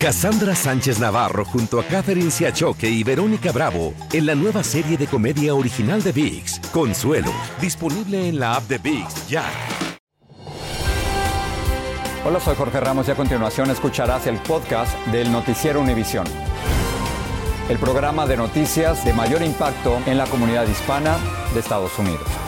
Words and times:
Cassandra 0.00 0.54
Sánchez 0.54 1.00
Navarro 1.00 1.44
junto 1.44 1.80
a 1.80 1.84
Catherine 1.84 2.30
Siachoque 2.30 2.88
y 2.88 3.02
Verónica 3.02 3.50
Bravo 3.50 3.94
en 4.12 4.26
la 4.26 4.36
nueva 4.36 4.62
serie 4.62 4.96
de 4.96 5.08
comedia 5.08 5.56
original 5.56 6.04
de 6.04 6.12
VIX, 6.12 6.60
Consuelo, 6.70 7.32
disponible 7.60 8.28
en 8.28 8.38
la 8.38 8.54
app 8.54 8.68
de 8.68 8.78
VIX 8.78 9.28
ya. 9.28 9.42
Hola, 12.24 12.38
soy 12.38 12.54
Jorge 12.54 12.78
Ramos 12.78 13.08
y 13.08 13.10
a 13.10 13.16
continuación 13.16 13.72
escucharás 13.72 14.28
el 14.28 14.36
podcast 14.36 14.96
del 15.06 15.32
Noticiero 15.32 15.80
Univisión. 15.80 16.28
El 17.68 17.78
programa 17.78 18.24
de 18.24 18.36
noticias 18.36 19.04
de 19.04 19.12
mayor 19.12 19.42
impacto 19.42 19.98
en 20.06 20.16
la 20.16 20.26
comunidad 20.26 20.68
hispana 20.68 21.18
de 21.52 21.58
Estados 21.58 21.98
Unidos. 21.98 22.47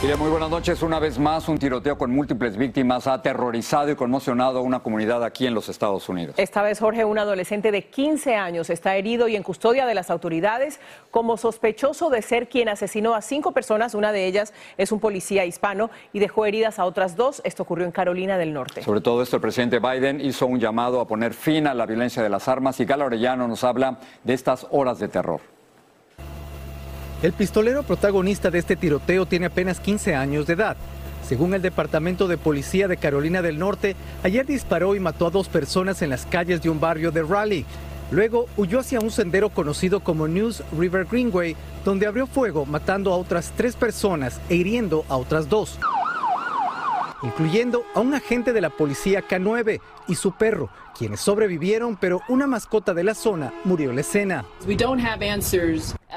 Y 0.00 0.06
muy 0.16 0.30
buenas 0.30 0.48
noches. 0.48 0.80
Una 0.82 1.00
vez 1.00 1.18
más, 1.18 1.48
un 1.48 1.58
tiroteo 1.58 1.98
con 1.98 2.12
múltiples 2.12 2.56
víctimas 2.56 3.08
ha 3.08 3.14
aterrorizado 3.14 3.90
y 3.90 3.96
conmocionado 3.96 4.60
a 4.60 4.62
una 4.62 4.78
comunidad 4.78 5.24
aquí 5.24 5.44
en 5.44 5.54
los 5.54 5.68
Estados 5.68 6.08
Unidos. 6.08 6.36
Esta 6.38 6.62
vez, 6.62 6.78
Jorge, 6.78 7.04
un 7.04 7.18
adolescente 7.18 7.72
de 7.72 7.82
15 7.82 8.36
años 8.36 8.70
está 8.70 8.94
herido 8.94 9.26
y 9.26 9.34
en 9.34 9.42
custodia 9.42 9.86
de 9.86 9.96
las 9.96 10.10
autoridades 10.10 10.78
como 11.10 11.36
sospechoso 11.36 12.10
de 12.10 12.22
ser 12.22 12.48
quien 12.48 12.68
asesinó 12.68 13.16
a 13.16 13.22
cinco 13.22 13.50
personas. 13.50 13.96
Una 13.96 14.12
de 14.12 14.26
ellas 14.26 14.54
es 14.76 14.92
un 14.92 15.00
policía 15.00 15.44
hispano 15.44 15.90
y 16.12 16.20
dejó 16.20 16.46
heridas 16.46 16.78
a 16.78 16.84
otras 16.84 17.16
dos. 17.16 17.42
Esto 17.44 17.64
ocurrió 17.64 17.84
en 17.84 17.90
Carolina 17.90 18.38
del 18.38 18.52
Norte. 18.54 18.84
Sobre 18.84 19.00
todo 19.00 19.20
esto, 19.20 19.34
el 19.34 19.42
presidente 19.42 19.80
Biden 19.80 20.20
hizo 20.20 20.46
un 20.46 20.60
llamado 20.60 21.00
a 21.00 21.08
poner 21.08 21.34
fin 21.34 21.66
a 21.66 21.74
la 21.74 21.86
violencia 21.86 22.22
de 22.22 22.28
las 22.28 22.46
armas 22.46 22.78
y 22.78 22.84
Gala 22.84 23.04
Orellano 23.04 23.48
nos 23.48 23.64
habla 23.64 23.98
de 24.22 24.32
estas 24.32 24.64
horas 24.70 25.00
de 25.00 25.08
terror. 25.08 25.57
El 27.20 27.32
pistolero 27.32 27.82
protagonista 27.82 28.48
de 28.48 28.60
este 28.60 28.76
tiroteo 28.76 29.26
tiene 29.26 29.46
apenas 29.46 29.80
15 29.80 30.14
años 30.14 30.46
de 30.46 30.52
edad. 30.52 30.76
Según 31.26 31.52
el 31.52 31.62
Departamento 31.62 32.28
de 32.28 32.38
Policía 32.38 32.86
de 32.86 32.96
Carolina 32.96 33.42
del 33.42 33.58
Norte, 33.58 33.96
ayer 34.22 34.46
disparó 34.46 34.94
y 34.94 35.00
mató 35.00 35.26
a 35.26 35.30
dos 35.30 35.48
personas 35.48 36.00
en 36.02 36.10
las 36.10 36.26
calles 36.26 36.62
de 36.62 36.70
un 36.70 36.78
barrio 36.78 37.10
de 37.10 37.24
Raleigh. 37.24 37.66
Luego 38.12 38.46
huyó 38.56 38.78
hacia 38.78 39.00
un 39.00 39.10
sendero 39.10 39.50
conocido 39.50 39.98
como 39.98 40.28
News 40.28 40.62
River 40.78 41.06
Greenway, 41.10 41.56
donde 41.84 42.06
abrió 42.06 42.28
fuego 42.28 42.64
matando 42.64 43.12
a 43.12 43.16
otras 43.16 43.52
tres 43.56 43.74
personas 43.74 44.40
e 44.48 44.54
hiriendo 44.54 45.04
a 45.08 45.16
otras 45.16 45.48
dos 45.48 45.76
incluyendo 47.22 47.84
a 47.94 48.00
un 48.00 48.14
agente 48.14 48.52
de 48.52 48.60
la 48.60 48.70
policía 48.70 49.26
K9 49.26 49.80
y 50.08 50.14
su 50.14 50.32
perro, 50.32 50.70
quienes 50.96 51.20
sobrevivieron, 51.20 51.96
pero 51.96 52.20
una 52.28 52.46
mascota 52.46 52.94
de 52.94 53.04
la 53.04 53.14
zona 53.14 53.52
murió 53.64 53.90
en 53.90 53.96
la 53.96 54.00
escena. 54.02 54.44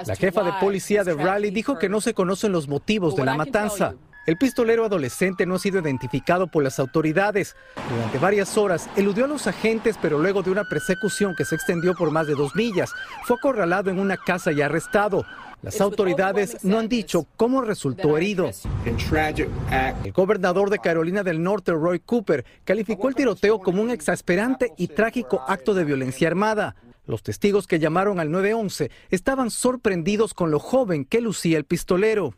La 0.08 0.16
jefa 0.16 0.44
de 0.44 0.54
policía 0.60 1.04
de 1.04 1.14
Raleigh 1.14 1.52
dijo 1.52 1.78
que 1.78 1.90
no 1.90 2.02
se 2.02 2.14
conocen 2.14 2.52
los 2.52 2.68
motivos 2.68 3.16
de 3.16 3.26
la 3.26 3.36
matanza. 3.36 3.96
El 4.28 4.38
pistolero 4.38 4.86
adolescente 4.86 5.48
no 5.48 5.56
ha 5.56 5.60
sido 5.60 5.80
identificado 5.80 6.46
por 6.46 6.64
las 6.64 6.78
autoridades. 6.80 7.56
Durante 7.90 8.20
varias 8.20 8.56
horas 8.56 8.88
eludió 8.96 9.26
a 9.26 9.28
los 9.28 9.48
agentes, 9.48 9.98
pero 10.00 10.20
luego 10.20 10.44
de 10.44 10.52
una 10.52 10.64
persecución 10.64 11.34
que 11.36 11.44
se 11.44 11.56
extendió 11.56 11.96
por 11.96 12.12
más 12.12 12.28
de 12.28 12.36
dos 12.36 12.56
millas, 12.56 12.94
fue 13.26 13.38
acorralado 13.38 13.90
en 13.90 14.00
una 14.00 14.18
casa 14.18 14.52
y 14.52 14.62
arrestado. 14.62 15.26
Las 15.62 15.80
autoridades 15.80 16.64
no 16.64 16.80
han 16.80 16.90
dicho 16.90 17.28
cómo 17.38 17.62
resultó 17.62 18.18
herido. 18.18 18.50
El 20.04 20.12
gobernador 20.12 20.70
de 20.70 20.80
Carolina 20.80 21.24
del 21.24 21.44
Norte, 21.44 21.72
Roy 21.72 22.00
Cooper, 22.00 22.46
calificó 22.64 23.10
el 23.10 23.16
tiroteo 23.16 23.60
como 23.60 23.82
un 23.82 23.92
exasperante 23.92 24.74
y 24.78 24.88
trágico 24.88 25.44
acto 25.48 25.74
de 25.74 25.86
violencia 25.86 26.28
armada. 26.28 26.76
Los 27.06 27.24
testigos 27.24 27.68
que 27.68 27.80
llamaron 27.80 28.20
al 28.20 28.32
911 28.32 28.90
estaban 29.10 29.52
sorprendidos 29.52 30.34
con 30.34 30.50
lo 30.50 30.60
joven 30.60 31.06
que 31.06 31.22
lucía 31.22 31.58
el 31.58 31.66
pistolero. 31.66 32.34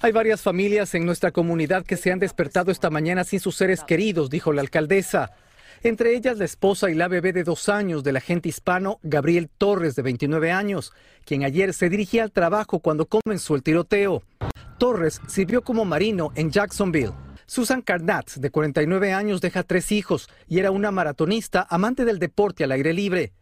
Hay 0.00 0.12
varias 0.12 0.42
familias 0.42 0.94
en 0.94 1.06
nuestra 1.06 1.30
comunidad 1.30 1.84
que 1.84 1.96
se 1.96 2.12
han 2.12 2.18
despertado 2.18 2.70
esta 2.70 2.90
mañana 2.90 3.24
sin 3.24 3.40
sus 3.40 3.56
seres 3.56 3.82
queridos, 3.84 4.30
dijo 4.30 4.52
la 4.52 4.60
alcaldesa. 4.60 5.30
Entre 5.82 6.14
ellas 6.14 6.38
la 6.38 6.44
esposa 6.44 6.90
y 6.90 6.94
la 6.94 7.08
bebé 7.08 7.32
de 7.32 7.42
dos 7.42 7.68
años 7.68 8.04
del 8.04 8.16
agente 8.16 8.48
hispano 8.48 9.00
Gabriel 9.02 9.48
Torres, 9.48 9.96
de 9.96 10.02
29 10.02 10.52
años, 10.52 10.92
quien 11.24 11.42
ayer 11.42 11.72
se 11.74 11.88
dirigía 11.88 12.22
al 12.22 12.30
trabajo 12.30 12.78
cuando 12.78 13.06
comenzó 13.06 13.56
el 13.56 13.64
tiroteo. 13.64 14.22
Torres 14.78 15.20
sirvió 15.26 15.62
como 15.62 15.84
marino 15.84 16.30
en 16.36 16.50
Jacksonville. 16.50 17.12
Susan 17.46 17.82
Carnatz, 17.82 18.40
de 18.40 18.50
49 18.50 19.12
años, 19.12 19.40
deja 19.40 19.62
tres 19.62 19.90
hijos 19.90 20.28
y 20.46 20.60
era 20.60 20.70
una 20.70 20.92
maratonista 20.92 21.66
amante 21.68 22.04
del 22.04 22.18
deporte 22.18 22.64
al 22.64 22.72
aire 22.72 22.92
libre. 22.92 23.32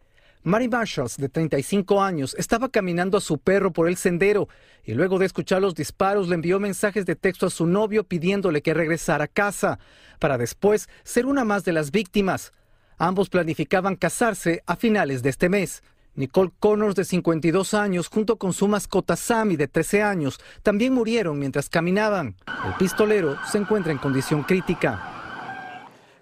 Mary 0.42 0.68
Marshalls, 0.68 1.18
de 1.18 1.28
35 1.28 2.02
años, 2.02 2.34
estaba 2.38 2.70
caminando 2.70 3.18
a 3.18 3.20
su 3.20 3.36
perro 3.36 3.72
por 3.72 3.88
el 3.88 3.98
sendero 3.98 4.48
y 4.84 4.94
luego 4.94 5.18
de 5.18 5.26
escuchar 5.26 5.60
los 5.60 5.74
disparos 5.74 6.28
le 6.28 6.34
envió 6.34 6.58
mensajes 6.58 7.04
de 7.04 7.14
texto 7.14 7.46
a 7.46 7.50
su 7.50 7.66
novio 7.66 8.04
pidiéndole 8.04 8.62
que 8.62 8.72
regresara 8.72 9.24
a 9.24 9.28
casa, 9.28 9.78
para 10.18 10.38
después 10.38 10.88
ser 11.04 11.26
una 11.26 11.44
más 11.44 11.64
de 11.64 11.74
las 11.74 11.90
víctimas. 11.90 12.52
Ambos 12.96 13.28
planificaban 13.28 13.96
casarse 13.96 14.62
a 14.66 14.76
finales 14.76 15.22
de 15.22 15.28
este 15.28 15.50
mes. 15.50 15.82
Nicole 16.14 16.52
Connors, 16.58 16.96
de 16.96 17.04
52 17.04 17.74
años, 17.74 18.08
junto 18.08 18.36
con 18.36 18.54
su 18.54 18.66
mascota 18.66 19.16
Sammy, 19.16 19.56
de 19.56 19.68
13 19.68 20.02
años, 20.02 20.40
también 20.62 20.94
murieron 20.94 21.38
mientras 21.38 21.68
caminaban. 21.68 22.34
El 22.66 22.74
pistolero 22.78 23.36
se 23.50 23.58
encuentra 23.58 23.92
en 23.92 23.98
condición 23.98 24.42
crítica. 24.42 25.19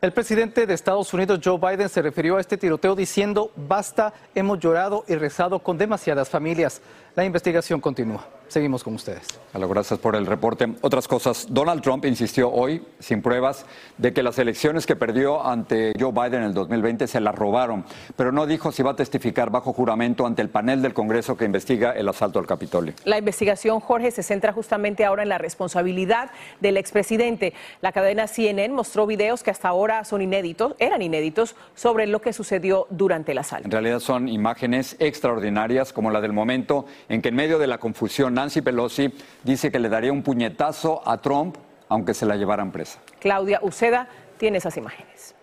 El 0.00 0.12
presidente 0.12 0.64
de 0.64 0.75
Estados 0.75 1.12
Unidos, 1.12 1.41
Joe 1.42 1.59
Biden, 1.59 1.88
se 1.88 2.00
refirió 2.03 2.36
a 2.36 2.41
este 2.41 2.56
tiroteo 2.56 2.94
diciendo, 2.94 3.50
basta, 3.56 4.12
hemos 4.32 4.60
llorado 4.60 5.04
y 5.09 5.16
rezado 5.16 5.59
con 5.59 5.76
demasiadas 5.76 6.28
familias. 6.28 6.81
La 7.16 7.25
investigación 7.25 7.81
continúa. 7.81 8.25
Seguimos 8.48 8.82
con 8.82 8.94
ustedes. 8.94 9.26
gracias 9.53 9.98
por 9.98 10.16
el 10.16 10.25
reporte. 10.25 10.66
Otras 10.81 11.06
cosas. 11.06 11.47
Donald 11.50 11.82
Trump 11.82 12.06
insistió 12.06 12.50
hoy, 12.50 12.82
sin 12.98 13.20
pruebas, 13.20 13.66
de 13.98 14.14
que 14.14 14.22
las 14.22 14.38
elecciones 14.38 14.86
que 14.86 14.97
perdió 14.97 15.47
ante 15.47 15.92
Joe 16.00 16.12
Biden 16.12 16.41
en 16.41 16.44
el 16.44 16.54
2020 16.54 17.06
se 17.06 17.20
las 17.20 17.34
robaron, 17.34 17.84
pero 18.16 18.32
no 18.32 18.47
dijo 18.47 18.72
si 18.72 18.82
va 18.82 18.92
a 18.92 18.97
testificar 18.97 19.50
bajo 19.50 19.75
juramento 19.75 20.26
ante 20.26 20.41
el 20.41 20.48
panel 20.48 20.81
del 20.81 20.94
Congreso 20.94 21.36
que 21.36 21.44
investiga 21.44 21.92
el 21.92 22.09
asalto 22.09 22.38
al 22.38 22.47
Capitolio. 22.47 22.94
La 23.04 23.19
investigación, 23.19 23.81
Jorge, 23.81 24.10
se 24.12 24.22
centra 24.22 24.54
justamente 24.54 25.04
ahora 25.04 25.25
en 25.25 25.28
la 25.28 25.38
responsabilidad 25.38 26.30
del 26.60 26.78
expresidente. 26.78 27.53
La 27.82 27.92
cadena 27.92 28.26
CNN 28.28 28.72
mostró 28.72 29.06
videos 29.06 29.42
que 29.42 29.50
hasta 29.50 29.69
ahora 29.69 30.04
son 30.04 30.22
inéditos, 30.22 30.75
eran 30.78 31.03
inéditos, 31.03 31.54
sobre 31.75 32.06
lo 32.06 32.22
que 32.22 32.32
sucedió 32.32 32.86
durante 32.88 33.32
el 33.32 33.38
asalto. 33.38 33.66
En 33.66 33.72
realidad 33.72 34.00
son 34.00 34.26
imágenes 34.26 34.97
extraordinarias, 35.00 35.92
como 35.92 36.10
la 36.10 36.22
del 36.22 36.32
momento 36.32 36.86
en 37.10 37.20
que 37.20 37.28
en 37.28 37.34
medio 37.34 37.59
de 37.59 37.66
la 37.66 37.76
confusión 37.76 38.38
Nancy 38.38 38.62
Pelosi 38.62 39.12
dice 39.43 39.72
que 39.72 39.81
le 39.81 39.88
daría 39.88 40.12
un 40.12 40.22
puñetazo 40.22 41.03
a 41.04 41.19
Trump 41.19 41.56
aunque 41.88 42.15
se 42.15 42.25
la 42.25 42.37
llevaran 42.37 42.71
presa. 42.71 43.00
Claudia 43.19 43.59
Uceda 43.62 44.09
tiene 44.37 44.59
esas 44.59 44.76
imágenes. 44.76 45.34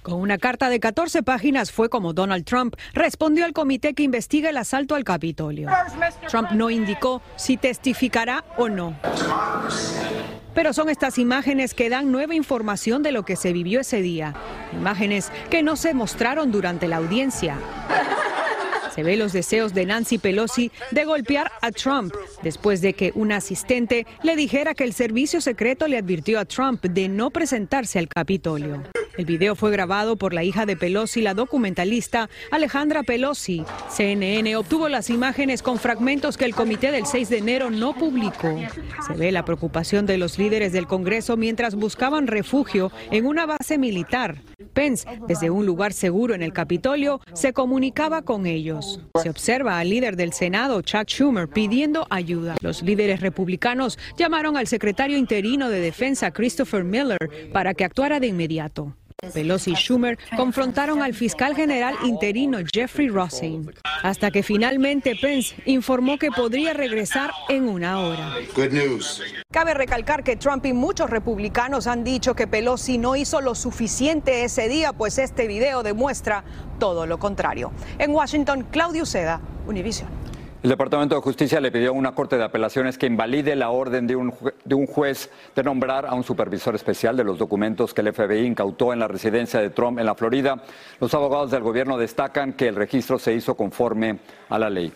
Con 0.00 0.14
una 0.14 0.38
carta 0.38 0.70
de 0.70 0.80
14 0.80 1.22
páginas 1.24 1.72
fue 1.72 1.90
como 1.90 2.14
Donald 2.14 2.46
Trump 2.46 2.74
respondió 2.94 3.44
al 3.44 3.52
comité 3.52 3.92
que 3.92 4.04
investiga 4.04 4.48
el 4.48 4.56
asalto 4.56 4.94
al 4.94 5.04
Capitolio. 5.04 5.68
Trump 6.28 6.52
no 6.52 6.70
indicó 6.70 7.20
si 7.34 7.58
testificará 7.58 8.44
o 8.56 8.70
no. 8.70 8.96
Pero 10.54 10.72
son 10.72 10.88
estas 10.88 11.18
imágenes 11.18 11.74
que 11.74 11.90
dan 11.90 12.10
nueva 12.10 12.34
información 12.34 13.02
de 13.02 13.12
lo 13.12 13.24
que 13.24 13.36
se 13.36 13.52
vivió 13.52 13.80
ese 13.80 14.00
día. 14.00 14.32
Imágenes 14.72 15.30
que 15.50 15.62
no 15.62 15.76
se 15.76 15.92
mostraron 15.92 16.50
durante 16.50 16.88
la 16.88 16.96
audiencia. 16.96 17.58
Se 18.96 19.02
ve 19.02 19.18
los 19.18 19.34
deseos 19.34 19.74
de 19.74 19.84
Nancy 19.84 20.16
Pelosi 20.16 20.72
de 20.90 21.04
golpear 21.04 21.52
a 21.60 21.70
Trump 21.70 22.14
después 22.42 22.80
de 22.80 22.94
que 22.94 23.12
un 23.14 23.30
asistente 23.30 24.06
le 24.22 24.36
dijera 24.36 24.74
que 24.74 24.84
el 24.84 24.94
servicio 24.94 25.42
secreto 25.42 25.86
le 25.86 25.98
advirtió 25.98 26.40
a 26.40 26.46
Trump 26.46 26.82
de 26.82 27.06
no 27.10 27.28
presentarse 27.28 27.98
al 27.98 28.08
Capitolio. 28.08 28.82
El 29.16 29.24
video 29.24 29.54
fue 29.56 29.70
grabado 29.70 30.16
por 30.16 30.34
la 30.34 30.44
hija 30.44 30.66
de 30.66 30.76
Pelosi, 30.76 31.22
la 31.22 31.32
documentalista 31.32 32.28
Alejandra 32.50 33.02
Pelosi. 33.02 33.64
CNN 33.88 34.56
obtuvo 34.56 34.90
las 34.90 35.08
imágenes 35.08 35.62
con 35.62 35.78
fragmentos 35.78 36.36
que 36.36 36.44
el 36.44 36.54
comité 36.54 36.90
del 36.90 37.06
6 37.06 37.30
de 37.30 37.38
enero 37.38 37.70
no 37.70 37.94
publicó. 37.94 38.54
Se 39.06 39.14
ve 39.14 39.32
la 39.32 39.44
preocupación 39.44 40.04
de 40.04 40.18
los 40.18 40.38
líderes 40.38 40.72
del 40.72 40.86
Congreso 40.86 41.38
mientras 41.38 41.76
buscaban 41.76 42.26
refugio 42.26 42.92
en 43.10 43.24
una 43.24 43.46
base 43.46 43.78
militar. 43.78 44.42
Pence, 44.74 45.06
desde 45.26 45.48
un 45.48 45.64
lugar 45.64 45.94
seguro 45.94 46.34
en 46.34 46.42
el 46.42 46.52
Capitolio, 46.52 47.22
se 47.32 47.54
comunicaba 47.54 48.20
con 48.20 48.46
ellos. 48.46 49.00
Se 49.22 49.30
observa 49.30 49.78
al 49.78 49.88
líder 49.88 50.16
del 50.16 50.34
Senado, 50.34 50.82
Chuck 50.82 51.08
Schumer, 51.08 51.48
pidiendo 51.48 52.06
ayuda. 52.10 52.56
Los 52.60 52.82
líderes 52.82 53.20
republicanos 53.20 53.98
llamaron 54.18 54.58
al 54.58 54.66
secretario 54.66 55.16
interino 55.16 55.70
de 55.70 55.80
Defensa, 55.80 56.30
Christopher 56.32 56.84
Miller, 56.84 57.50
para 57.52 57.72
que 57.72 57.84
actuara 57.84 58.20
de 58.20 58.26
inmediato. 58.26 58.94
Pelosi 59.32 59.70
y 59.70 59.74
Schumer 59.76 60.18
confrontaron 60.36 61.00
al 61.00 61.14
fiscal 61.14 61.56
general 61.56 61.94
interino 62.04 62.58
Jeffrey 62.70 63.08
Rossing, 63.08 63.72
hasta 64.02 64.30
que 64.30 64.42
finalmente 64.42 65.16
Pence 65.16 65.56
informó 65.64 66.18
que 66.18 66.30
podría 66.30 66.74
regresar 66.74 67.30
en 67.48 67.66
una 67.66 68.00
hora. 68.00 68.34
Cabe 69.50 69.72
recalcar 69.72 70.22
que 70.22 70.36
Trump 70.36 70.66
y 70.66 70.74
muchos 70.74 71.08
republicanos 71.08 71.86
han 71.86 72.04
dicho 72.04 72.34
que 72.34 72.46
Pelosi 72.46 72.98
no 72.98 73.16
hizo 73.16 73.40
lo 73.40 73.54
suficiente 73.54 74.44
ese 74.44 74.68
día, 74.68 74.92
pues 74.92 75.16
este 75.16 75.46
video 75.46 75.82
demuestra 75.82 76.44
todo 76.78 77.06
lo 77.06 77.18
contrario. 77.18 77.72
En 77.98 78.10
Washington, 78.10 78.66
Claudio 78.70 79.06
Seda, 79.06 79.40
Univision. 79.66 80.25
El 80.62 80.70
Departamento 80.70 81.14
de 81.14 81.20
Justicia 81.20 81.60
le 81.60 81.70
pidió 81.70 81.90
a 81.90 81.92
una 81.92 82.14
corte 82.14 82.38
de 82.38 82.44
apelaciones 82.44 82.96
que 82.96 83.06
invalide 83.06 83.54
la 83.54 83.70
orden 83.70 84.06
de 84.06 84.16
un, 84.16 84.34
de 84.64 84.74
un, 84.74 84.86
juez 84.86 85.30
de 85.54 85.62
nombrar 85.62 86.06
a 86.06 86.14
un 86.14 86.24
supervisor 86.24 86.74
especial 86.74 87.16
de 87.16 87.24
los 87.24 87.38
documentos 87.38 87.92
que 87.92 88.00
el 88.00 88.12
FBI 88.12 88.46
incautó 88.46 88.92
en 88.92 88.98
la 88.98 89.06
residencia 89.06 89.60
de 89.60 89.70
Trump 89.70 89.98
en 89.98 90.06
la 90.06 90.14
Florida. 90.14 90.62
Los 90.98 91.12
abogados 91.14 91.50
del 91.50 91.62
gobierno 91.62 91.98
destacan 91.98 92.54
que 92.54 92.68
el 92.68 92.74
registro 92.74 93.18
se 93.18 93.34
hizo 93.34 93.54
conforme 93.54 94.18
a 94.48 94.58
la 94.58 94.70
ley. 94.70 94.92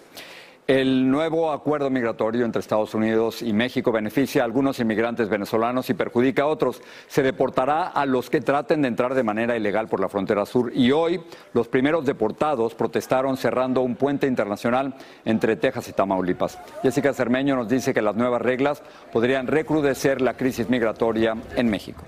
El 0.71 1.11
nuevo 1.11 1.51
acuerdo 1.51 1.91
migratorio 1.91 2.45
entre 2.45 2.61
Estados 2.61 2.95
Unidos 2.95 3.43
y 3.43 3.53
México 3.53 3.91
beneficia 3.91 4.43
a 4.43 4.45
algunos 4.45 4.79
inmigrantes 4.79 5.29
venezolanos 5.29 5.91
y 5.91 5.95
perjudica 5.95 6.43
a 6.43 6.47
otros. 6.47 6.81
Se 7.09 7.25
deportará 7.25 7.89
a 7.89 8.07
los 8.07 8.31
que 8.31 8.41
traten 8.41 8.83
de 8.83 8.87
entrar 8.87 9.15
de 9.15 9.25
manera 9.25 9.57
ilegal 9.57 9.89
por 9.89 9.99
la 9.99 10.09
frontera 10.09 10.47
sur 10.47 10.71
y 10.73 10.93
hoy 10.93 11.23
los 11.55 11.67
primeros 11.67 12.07
deportados 12.07 12.77
protestaron 12.77 13.37
cerrando 13.37 13.81
un 13.81 13.97
puente 13.97 14.29
internacional 14.29 14.95
entre 15.25 15.57
Texas 15.57 15.89
y 15.89 15.93
Tamaulipas. 15.93 16.57
Jessica 16.85 17.13
Cermeño 17.15 17.57
nos 17.57 17.69
dice 17.69 17.93
que 17.93 18.01
las 18.01 18.15
nuevas 18.15 18.41
reglas 18.41 18.81
podrían 19.13 19.49
recrudecer 19.49 20.21
la 20.21 20.35
crisis 20.35 20.71
migratoria 20.71 21.35
en 21.57 21.69
México. 21.69 22.05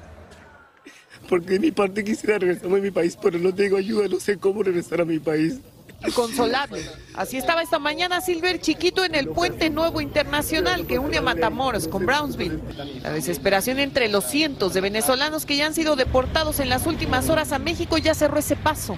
Porque 1.28 1.58
mi 1.58 1.72
parte 1.72 2.04
quisiera 2.04 2.38
regresar 2.38 2.72
a 2.72 2.76
mi 2.76 2.92
país, 2.92 3.18
pero 3.20 3.40
no 3.40 3.52
tengo 3.52 3.76
ayuda, 3.76 4.06
no 4.06 4.20
sé 4.20 4.38
cómo 4.38 4.62
regresar 4.62 5.00
a 5.00 5.04
mi 5.04 5.18
país 5.18 5.60
consolable. 6.10 6.84
Así 7.14 7.36
estaba 7.36 7.62
esta 7.62 7.78
mañana 7.78 8.20
Silver 8.20 8.60
Chiquito 8.60 9.04
en 9.04 9.14
el 9.14 9.28
puente 9.28 9.70
nuevo 9.70 10.00
internacional 10.00 10.86
que 10.86 10.98
une 10.98 11.18
a 11.18 11.22
Matamoros 11.22 11.88
con 11.88 12.06
Brownsville. 12.06 12.60
La 13.02 13.10
desesperación 13.10 13.78
entre 13.78 14.08
los 14.08 14.24
cientos 14.24 14.74
de 14.74 14.80
venezolanos 14.80 15.46
que 15.46 15.56
ya 15.56 15.66
han 15.66 15.74
sido 15.74 15.96
deportados 15.96 16.60
en 16.60 16.68
las 16.68 16.86
últimas 16.86 17.28
horas 17.28 17.52
a 17.52 17.58
México 17.58 17.98
ya 17.98 18.14
cerró 18.14 18.38
ese 18.38 18.56
paso. 18.56 18.96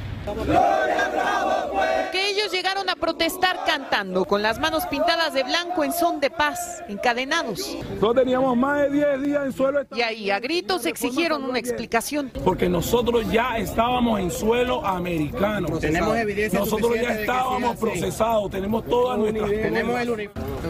Que 2.15 2.31
ellos 2.31 2.53
llegaron 2.53 2.89
a 2.89 2.95
protestar 2.95 3.65
cantando 3.67 4.25
con 4.25 4.41
las 4.41 4.61
manos 4.61 4.87
pintadas 4.87 5.35
de 5.35 5.43
blanco 5.43 5.83
en 5.83 5.93
son 5.93 6.21
de 6.21 6.31
paz, 6.31 6.85
encadenados. 6.87 7.77
No 8.01 8.15
teníamos 8.15 8.57
más 8.57 8.83
de 8.83 8.91
10 8.91 9.23
días 9.23 9.47
en 9.47 9.53
suelo. 9.53 9.81
Y 9.97 10.01
ahí 10.01 10.31
a 10.31 10.39
gritos 10.39 10.87
exigieron 10.87 11.43
una 11.43 11.59
explicación. 11.59 12.31
Porque 12.45 12.69
nosotros 12.69 13.29
ya 13.33 13.59
estábamos 13.59 14.21
en 14.21 14.31
suelo 14.31 14.87
americano. 14.87 15.77
Tenemos 15.81 16.17
evidencia 16.17 16.61
nosotros 16.61 16.95
ya 16.95 17.21
estábamos 17.21 17.77
procesados, 17.79 18.49
tenemos 18.49 18.87
todas 18.87 19.19
nuestras 19.19 19.51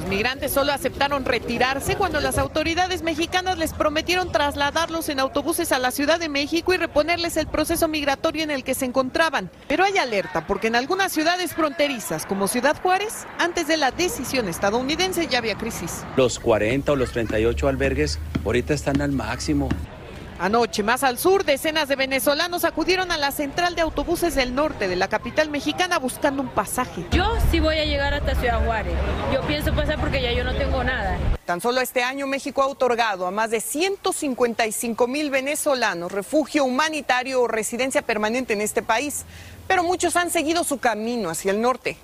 Los 0.05 0.11
migrantes 0.11 0.53
solo 0.53 0.71
aceptaron 0.71 1.25
retirarse 1.25 1.97
cuando 1.97 2.21
las 2.21 2.37
autoridades 2.37 3.03
mexicanas 3.03 3.57
les 3.57 3.73
prometieron 3.73 4.31
trasladarlos 4.31 5.09
en 5.09 5.19
autobuses 5.19 5.73
a 5.73 5.79
la 5.79 5.91
Ciudad 5.93 6.21
de 6.21 6.29
México 6.29 6.75
y 6.75 6.77
reponerles 6.77 7.39
el 7.39 7.47
proceso 7.47 7.89
migratorio 7.89 8.43
en 8.43 8.51
el 8.51 8.65
que 8.65 8.75
se 8.75 8.85
encontraban. 8.85 9.51
Pero 9.67 9.83
hay 9.83 9.97
alerta 9.97 10.47
porque 10.47 10.67
en 10.67 10.77
algunas 10.77 11.11
ciudades 11.11 11.55
fronterizas 11.55 12.27
como 12.27 12.49
Ciudad 12.49 12.77
Juárez, 12.83 13.27
antes 13.39 13.67
de 13.67 13.79
la 13.79 13.93
decisión 13.93 14.47
estadounidense 14.47 15.27
ya 15.27 15.39
había 15.39 15.57
crisis. 15.57 16.05
Los 16.17 16.39
40 16.39 16.93
o 16.93 16.97
los 16.97 17.13
38 17.13 17.67
albergues 17.67 18.19
ahorita 18.45 18.75
están 18.75 19.01
al 19.01 19.13
máximo. 19.13 19.71
Anoche, 20.39 20.83
más 20.83 21.05
al 21.05 21.19
sur, 21.19 21.45
decenas 21.45 21.89
de 21.89 21.95
venezolanos 21.95 22.65
acudieron 22.65 23.13
a 23.13 23.19
la 23.19 23.31
central 23.31 23.77
de 23.77 23.83
autobuses 23.83 24.35
del 24.35 24.55
norte 24.55 24.89
de 24.89 24.97
la 24.97 25.09
capital 25.09 25.49
mexicana 25.49 25.99
buscando 25.99 26.43
un 26.43 26.49
pasaje. 26.49 27.07
Yo 27.13 27.37
sí 27.51 27.61
voy 27.61 27.79
a 27.79 27.85
llegar 27.85 28.15
hasta 28.15 28.35
Ciudad 28.35 28.65
Juárez. 28.65 28.95
Yo 29.33 29.41
pienso 29.43 29.73
pasar 29.73 30.01
porque 30.01 30.21
ya 30.21 30.33
yo 30.33 30.43
no 30.43 30.55
tengo 30.57 30.83
nada. 30.83 31.17
Tan 31.45 31.61
solo 31.61 31.81
este 31.81 32.03
año 32.03 32.27
México 32.27 32.63
ha 32.63 32.67
otorgado 32.67 33.27
a 33.27 33.31
más 33.31 33.51
de 33.51 33.61
155 33.61 35.07
mil 35.07 35.31
venezolanos 35.31 36.11
refugio 36.11 36.65
humanitario 36.65 37.43
o 37.43 37.49
residencia 37.49 38.03
permanente 38.03 38.55
en 38.55 38.61
este 38.61 38.83
país, 38.83 39.25
pero 39.69 39.85
muchos 39.85 40.17
han 40.17 40.31
seguido 40.31 40.65
su 40.65 40.79
camino 40.79 41.31
hacia 41.31 41.53
el 41.53 41.61
norte. 41.61 41.97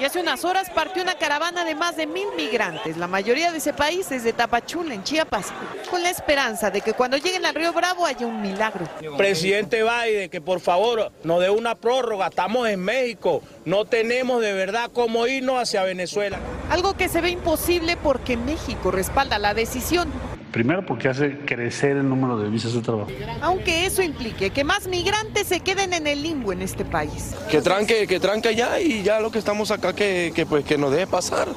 Y 0.00 0.04
hace 0.06 0.18
unas 0.18 0.46
horas 0.46 0.70
partió 0.70 1.02
una 1.02 1.16
caravana 1.16 1.62
de 1.62 1.74
más 1.74 1.94
de 1.94 2.06
mil 2.06 2.28
migrantes, 2.34 2.96
la 2.96 3.06
mayoría 3.06 3.52
de 3.52 3.58
ese 3.58 3.74
país 3.74 4.08
desde 4.08 4.32
Tapachula, 4.32 4.94
en 4.94 5.04
Chiapas, 5.04 5.48
con 5.90 6.02
la 6.02 6.08
esperanza 6.08 6.70
de 6.70 6.80
que 6.80 6.94
cuando 6.94 7.18
lleguen 7.18 7.44
al 7.44 7.54
río 7.54 7.70
Bravo 7.74 8.06
haya 8.06 8.26
un 8.26 8.40
milagro. 8.40 8.88
Presidente 9.18 9.82
Biden, 9.82 10.30
que 10.30 10.40
por 10.40 10.60
favor 10.60 11.12
nos 11.22 11.40
dé 11.42 11.50
una 11.50 11.74
prórroga, 11.74 12.28
estamos 12.28 12.66
en 12.70 12.80
México, 12.80 13.42
no 13.66 13.84
tenemos 13.84 14.40
de 14.40 14.54
verdad 14.54 14.90
cómo 14.90 15.26
irnos 15.26 15.60
hacia 15.60 15.82
Venezuela. 15.82 16.38
Algo 16.70 16.96
que 16.96 17.10
se 17.10 17.20
ve 17.20 17.28
imposible 17.28 17.98
porque 17.98 18.38
México 18.38 18.90
respalda 18.90 19.38
la 19.38 19.52
decisión. 19.52 20.10
Primero 20.52 20.84
porque 20.84 21.08
hace 21.08 21.38
crecer 21.38 21.96
el 21.96 22.08
número 22.08 22.36
de 22.38 22.50
visas 22.50 22.72
de 22.72 22.80
trabajo. 22.80 23.10
Aunque 23.40 23.86
eso 23.86 24.02
implique 24.02 24.50
que 24.50 24.64
más 24.64 24.88
migrantes 24.88 25.46
se 25.46 25.60
queden 25.60 25.92
en 25.92 26.06
el 26.06 26.22
limbo 26.22 26.52
en 26.52 26.62
este 26.62 26.84
país. 26.84 27.34
Que 27.50 27.62
tranque, 27.62 28.06
que 28.06 28.18
tranque 28.18 28.54
ya 28.56 28.80
y 28.80 29.02
ya 29.02 29.20
lo 29.20 29.30
que 29.30 29.38
estamos 29.38 29.70
acá 29.70 29.94
que, 29.94 30.32
que 30.34 30.46
pues 30.46 30.64
que 30.64 30.76
nos 30.76 30.90
deje 30.90 31.06
pasar. 31.06 31.48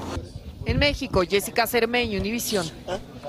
En 0.66 0.78
México, 0.78 1.24
Jessica 1.28 1.66
Cermeño, 1.68 2.19
Univisión. 2.19 2.66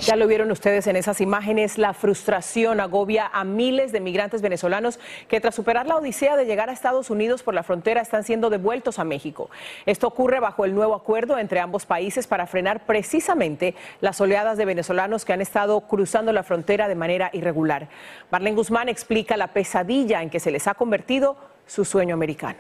Ya 0.01 0.17
lo 0.17 0.27
vieron 0.27 0.51
ustedes 0.51 0.87
en 0.89 0.97
esas 0.97 1.21
imágenes, 1.21 1.79
la 1.79 1.95
frustración 1.95 2.81
agobia 2.81 3.31
a 3.33 3.45
miles 3.45 3.93
de 3.93 4.01
migrantes 4.01 4.43
venezolanos 4.43 4.99
que 5.29 5.41
tras 5.41 5.55
superar 5.55 5.87
la 5.87 5.97
odisea 5.97 6.37
de 6.37 6.47
llegar 6.47 6.69
a 6.69 6.73
Estados 6.73 7.11
Unidos 7.11 7.43
por 7.43 7.55
la 7.55 7.63
frontera 7.63 8.01
están 8.01 8.25
siendo 8.25 8.51
devueltos 8.51 8.99
a 8.99 9.05
México. 9.05 9.51
Esto 9.87 10.09
ocurre 10.09 10.41
bajo 10.41 10.65
el 10.65 10.75
nuevo 10.75 10.95
acuerdo 10.95 11.39
entre 11.39 11.61
ambos 11.61 11.87
países 11.87 12.27
para 12.27 12.47
frenar 12.47 12.87
precisamente 12.87 13.77
las 14.01 14.21
oleadas 14.21 14.59
de 14.59 14.65
venezolanos 14.65 15.25
que 15.25 15.33
han 15.33 15.41
estado 15.41 15.81
cruzando 15.83 16.33
la 16.33 16.43
frontera 16.43 16.89
de 16.89 16.97
manera 16.97 17.31
irregular. 17.33 17.89
Marlene 18.31 18.57
Guzmán 18.57 18.89
explica 18.89 19.37
la 19.37 19.49
pesadilla 19.49 20.23
en 20.23 20.29
que 20.29 20.41
se 20.41 20.51
les 20.51 20.67
ha 20.67 20.75
convertido 20.75 21.37
su 21.67 21.85
sueño 21.85 22.15
americano. 22.15 22.59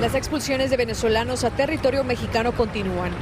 Las 0.00 0.14
expulsiones 0.14 0.70
de 0.70 0.76
venezolanos 0.76 1.44
a 1.44 1.50
territorio 1.50 2.04
mexicano 2.04 2.52
continúan. 2.52 3.12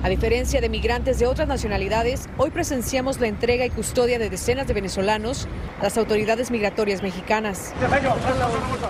A 0.00 0.08
diferencia 0.08 0.60
de 0.60 0.68
migrantes 0.68 1.18
de 1.18 1.26
otras 1.26 1.48
nacionalidades, 1.48 2.28
hoy 2.36 2.50
presenciamos 2.50 3.18
la 3.20 3.26
entrega 3.26 3.66
y 3.66 3.70
custodia 3.70 4.20
de 4.20 4.30
decenas 4.30 4.68
de 4.68 4.74
venezolanos, 4.74 5.48
las 5.82 5.98
autoridades 5.98 6.52
migratorias 6.52 7.02
mexicanas. 7.02 7.72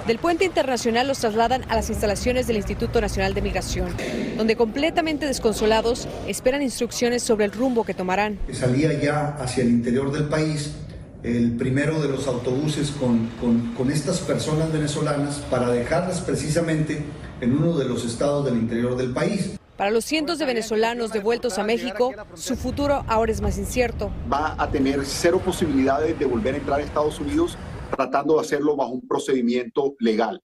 Del 0.06 0.18
puente 0.18 0.44
internacional 0.44 1.08
los 1.08 1.18
trasladan 1.18 1.64
a 1.70 1.76
las 1.76 1.88
instalaciones 1.88 2.46
del 2.46 2.56
Instituto 2.56 3.00
Nacional 3.00 3.32
de 3.32 3.40
Migración, 3.40 3.88
donde 4.36 4.54
completamente 4.54 5.24
desconsolados 5.24 6.06
esperan 6.26 6.60
instrucciones 6.60 7.22
sobre 7.22 7.46
el 7.46 7.52
rumbo 7.52 7.84
que 7.84 7.94
tomarán. 7.94 8.38
Salía 8.52 8.92
ya 8.92 9.28
hacia 9.40 9.62
el 9.62 9.70
interior 9.70 10.12
del 10.12 10.24
país 10.24 10.74
el 11.22 11.52
primero 11.52 12.00
de 12.00 12.08
los 12.08 12.28
autobuses 12.28 12.90
con, 12.92 13.28
con, 13.40 13.74
con 13.74 13.90
estas 13.90 14.20
personas 14.20 14.72
venezolanas 14.72 15.38
para 15.50 15.70
dejarlas 15.70 16.20
precisamente 16.20 17.02
en 17.40 17.56
uno 17.56 17.76
de 17.76 17.86
los 17.86 18.04
estados 18.04 18.44
del 18.44 18.56
interior 18.56 18.96
del 18.96 19.12
país. 19.12 19.58
Para 19.78 19.92
los 19.92 20.04
cientos 20.04 20.40
de 20.40 20.44
venezolanos 20.44 21.12
devueltos 21.12 21.56
a 21.56 21.62
México, 21.62 22.12
su 22.34 22.56
futuro 22.56 23.04
ahora 23.06 23.30
es 23.30 23.40
más 23.40 23.58
incierto. 23.58 24.10
Va 24.30 24.56
a 24.58 24.68
tener 24.68 25.06
cero 25.06 25.40
posibilidades 25.42 26.18
de 26.18 26.24
volver 26.24 26.54
a 26.54 26.58
entrar 26.58 26.80
a 26.80 26.82
Estados 26.82 27.20
Unidos 27.20 27.56
tratando 27.94 28.34
de 28.34 28.40
hacerlo 28.40 28.74
bajo 28.74 28.90
un 28.90 29.06
procedimiento 29.06 29.94
legal. 30.00 30.42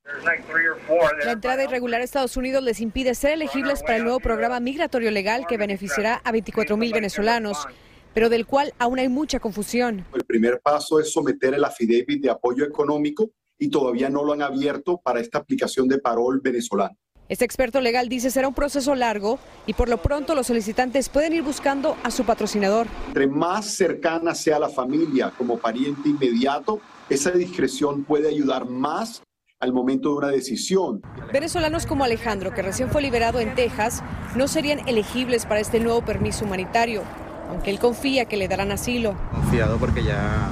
La 1.25 1.33
entrada 1.33 1.65
irregular 1.65 2.01
a 2.01 2.05
Estados 2.05 2.37
Unidos 2.37 2.63
les 2.63 2.81
impide 2.81 3.17
ser 3.17 3.33
elegibles 3.33 3.83
para 3.83 3.97
el 3.97 4.05
nuevo 4.05 4.21
programa 4.21 4.61
migratorio 4.61 5.11
legal 5.11 5.47
que 5.49 5.57
beneficiará 5.57 6.23
a 6.23 6.31
24 6.31 6.77
mil 6.77 6.93
venezolanos 6.93 7.67
pero 8.15 8.29
del 8.29 8.47
cual 8.47 8.73
aún 8.79 9.01
hay 9.01 9.09
mucha 9.09 9.41
confusión. 9.41 10.07
El 10.15 10.25
primer 10.25 10.61
paso 10.61 11.01
es 11.01 11.13
someter 11.13 11.53
el 11.55 11.65
affidavit 11.65 12.23
de 12.23 12.31
apoyo 12.31 12.65
económico 12.65 13.33
y 13.59 13.69
todavía 13.69 14.09
no 14.09 14.23
lo 14.23 14.33
han 14.33 14.43
abierto 14.43 15.01
para 15.03 15.19
esta 15.19 15.39
aplicación 15.39 15.89
de 15.89 15.99
parol 15.99 16.41
venezolano. 16.41 16.97
Este 17.27 17.47
experto 17.47 17.81
legal 17.81 18.11
dice 18.11 18.31
será 18.31 18.49
un 18.49 18.55
proceso 18.55 18.95
largo 18.95 19.39
y 19.67 19.73
por 19.73 19.89
lo 19.89 20.03
pronto 20.03 20.35
los 20.35 20.47
solicitantes 20.47 21.09
pueden 21.09 21.33
ir 21.33 21.43
buscando 21.43 21.97
a 22.03 22.11
su 22.11 22.25
patrocinador. 22.25 22.87
Entre 23.09 23.27
más 23.27 23.65
cercana 23.65 24.35
sea 24.35 24.59
la 24.59 24.69
familia 24.69 25.33
como 25.37 25.59
pariente 25.59 26.11
inmediato, 26.11 26.81
esa 27.09 27.31
discreción 27.31 28.05
puede 28.05 28.29
ayudar 28.29 28.67
más 28.67 29.23
al 29.59 29.73
momento 29.73 30.11
de 30.11 30.15
una 30.17 30.29
decisión. 30.29 31.01
Venezolanos 31.33 31.87
como 31.87 32.05
Alejandro, 32.05 32.53
que 32.53 32.61
recién 32.61 32.91
fue 32.91 33.01
liberado 33.01 33.41
en 33.41 33.55
Texas, 33.55 34.03
no 34.37 34.47
serían 34.47 34.87
elegibles 34.87 35.47
para 35.47 35.61
este 35.61 35.81
nuevo 35.81 36.05
permiso 36.05 36.45
humanitario, 36.45 37.03
aunque 37.49 37.71
él 37.71 37.79
confía 37.79 38.27
que 38.27 38.37
le 38.37 38.49
darán 38.49 38.71
asilo. 38.71 39.17
Confiado 39.31 39.79
porque 39.79 40.03
ya 40.03 40.51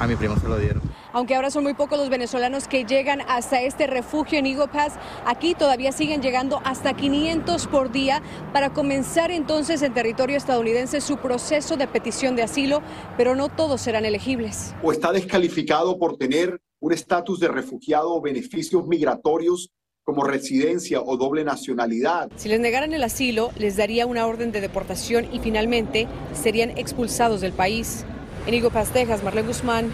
a 0.00 0.06
mi 0.08 0.16
primo 0.16 0.36
se 0.36 0.48
lo 0.48 0.58
dieron. 0.58 0.82
Aunque 1.12 1.34
ahora 1.34 1.50
son 1.50 1.62
muy 1.62 1.74
pocos 1.74 1.98
los 1.98 2.10
venezolanos 2.10 2.68
que 2.68 2.84
llegan 2.84 3.22
hasta 3.28 3.62
este 3.62 3.86
refugio 3.86 4.38
en 4.38 4.46
Eagle 4.46 4.68
Pass, 4.68 4.94
aquí 5.24 5.54
todavía 5.54 5.92
siguen 5.92 6.20
llegando 6.20 6.60
hasta 6.64 6.94
500 6.94 7.66
por 7.66 7.90
día 7.90 8.22
para 8.52 8.72
comenzar 8.74 9.30
entonces 9.30 9.82
en 9.82 9.94
territorio 9.94 10.36
estadounidense 10.36 11.00
su 11.00 11.16
proceso 11.16 11.76
de 11.76 11.86
petición 11.86 12.36
de 12.36 12.42
asilo, 12.42 12.82
pero 13.16 13.34
no 13.34 13.48
todos 13.48 13.80
serán 13.80 14.04
elegibles. 14.04 14.74
O 14.82 14.92
está 14.92 15.12
descalificado 15.12 15.98
por 15.98 16.18
tener 16.18 16.60
un 16.80 16.92
estatus 16.92 17.40
de 17.40 17.48
refugiado 17.48 18.14
o 18.14 18.20
beneficios 18.20 18.86
migratorios 18.86 19.70
como 20.04 20.24
residencia 20.24 21.02
o 21.02 21.16
doble 21.16 21.44
nacionalidad. 21.44 22.30
Si 22.36 22.48
les 22.48 22.60
negaran 22.60 22.94
el 22.94 23.04
asilo, 23.04 23.50
les 23.58 23.76
daría 23.76 24.06
una 24.06 24.26
orden 24.26 24.52
de 24.52 24.60
deportación 24.60 25.26
y 25.32 25.38
finalmente 25.38 26.06
serían 26.32 26.76
expulsados 26.78 27.40
del 27.40 27.52
país. 27.52 28.04
En 28.46 28.54
Higo 28.54 28.70
Texas, 28.70 29.22
Marlene 29.22 29.48
Guzmán, 29.48 29.90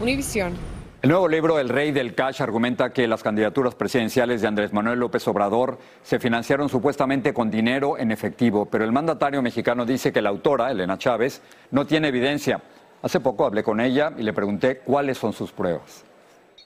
Univisión. 0.00 0.54
El 1.00 1.10
nuevo 1.10 1.28
libro 1.28 1.58
El 1.58 1.68
Rey 1.68 1.92
del 1.92 2.14
Cash 2.14 2.42
argumenta 2.42 2.92
que 2.92 3.06
las 3.06 3.22
candidaturas 3.22 3.74
presidenciales 3.74 4.42
de 4.42 4.48
Andrés 4.48 4.72
Manuel 4.72 4.98
López 4.98 5.26
Obrador 5.28 5.78
se 6.02 6.18
financiaron 6.18 6.68
supuestamente 6.68 7.32
con 7.32 7.50
dinero 7.50 7.96
en 7.96 8.10
efectivo, 8.12 8.66
pero 8.66 8.84
el 8.84 8.92
mandatario 8.92 9.40
mexicano 9.40 9.86
dice 9.86 10.12
que 10.12 10.20
la 10.20 10.30
autora, 10.30 10.70
Elena 10.70 10.98
Chávez, 10.98 11.40
no 11.70 11.86
tiene 11.86 12.08
evidencia. 12.08 12.62
Hace 13.02 13.20
poco 13.20 13.46
hablé 13.46 13.62
con 13.62 13.80
ella 13.80 14.12
y 14.18 14.22
le 14.22 14.32
pregunté 14.32 14.78
cuáles 14.78 15.16
son 15.16 15.32
sus 15.32 15.52
pruebas. 15.52 16.04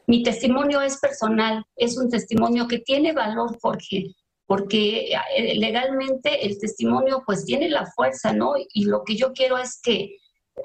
Mi 0.07 0.23
testimonio 0.23 0.81
es 0.81 0.99
personal, 0.99 1.63
es 1.77 1.97
un 1.99 2.09
testimonio 2.09 2.67
que 2.67 2.79
tiene 2.79 3.13
valor, 3.13 3.59
Jorge, 3.61 4.15
porque 4.47 5.13
eh, 5.37 5.55
legalmente 5.57 6.47
el 6.47 6.59
testimonio 6.59 7.23
pues 7.25 7.45
tiene 7.45 7.69
la 7.69 7.87
fuerza, 7.87 8.33
¿no? 8.33 8.55
Y 8.73 8.87
lo 8.87 9.05
que 9.05 9.17
yo 9.17 9.33
quiero 9.33 9.59
es 9.59 9.81
que 9.81 10.17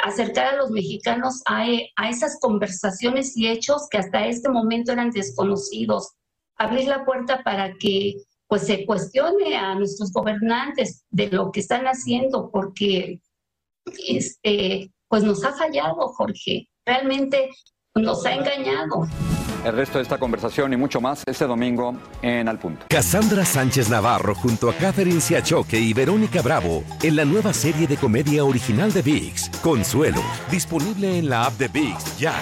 acercar 0.03 0.53
a 0.53 0.57
los 0.57 0.71
mexicanos 0.71 1.41
a, 1.45 1.65
a 1.95 2.09
esas 2.09 2.39
conversaciones 2.39 3.35
y 3.37 3.47
hechos 3.47 3.87
que 3.89 3.97
hasta 3.97 4.27
este 4.27 4.49
momento 4.49 4.91
eran 4.91 5.11
desconocidos, 5.11 6.13
abrir 6.57 6.87
la 6.87 7.05
puerta 7.05 7.43
para 7.43 7.73
que 7.77 8.15
pues 8.47 8.63
se 8.67 8.85
cuestione 8.85 9.55
a 9.55 9.75
nuestros 9.75 10.11
gobernantes 10.11 11.05
de 11.09 11.29
lo 11.29 11.51
que 11.51 11.59
están 11.61 11.85
haciendo, 11.85 12.49
porque 12.51 13.19
este, 14.07 14.91
pues 15.07 15.23
nos 15.23 15.43
ha 15.43 15.53
fallado, 15.53 16.09
Jorge. 16.09 16.67
Realmente 16.85 17.49
nos 17.95 18.25
ha 18.25 18.35
engañado. 18.35 19.07
El 19.65 19.75
resto 19.75 19.97
de 19.97 20.03
esta 20.03 20.19
conversación 20.19 20.73
y 20.73 20.77
mucho 20.77 21.01
más 21.01 21.23
este 21.25 21.47
domingo 21.47 21.95
en 22.21 22.47
Al 22.47 22.59
Punto. 22.59 22.85
Cassandra 22.87 23.43
Sánchez 23.43 23.89
Navarro 23.89 24.35
junto 24.35 24.69
a 24.69 24.73
Catherine 24.75 25.19
Siachoque 25.19 25.79
y 25.79 25.91
Verónica 25.91 26.43
Bravo 26.43 26.83
en 27.01 27.15
la 27.15 27.25
nueva 27.25 27.51
serie 27.51 27.87
de 27.87 27.97
comedia 27.97 28.45
original 28.45 28.93
de 28.93 29.01
VIX, 29.01 29.49
Consuelo, 29.63 30.21
disponible 30.51 31.17
en 31.17 31.31
la 31.31 31.45
app 31.45 31.53
de 31.53 31.67
VIX 31.67 32.19
ya. 32.19 32.35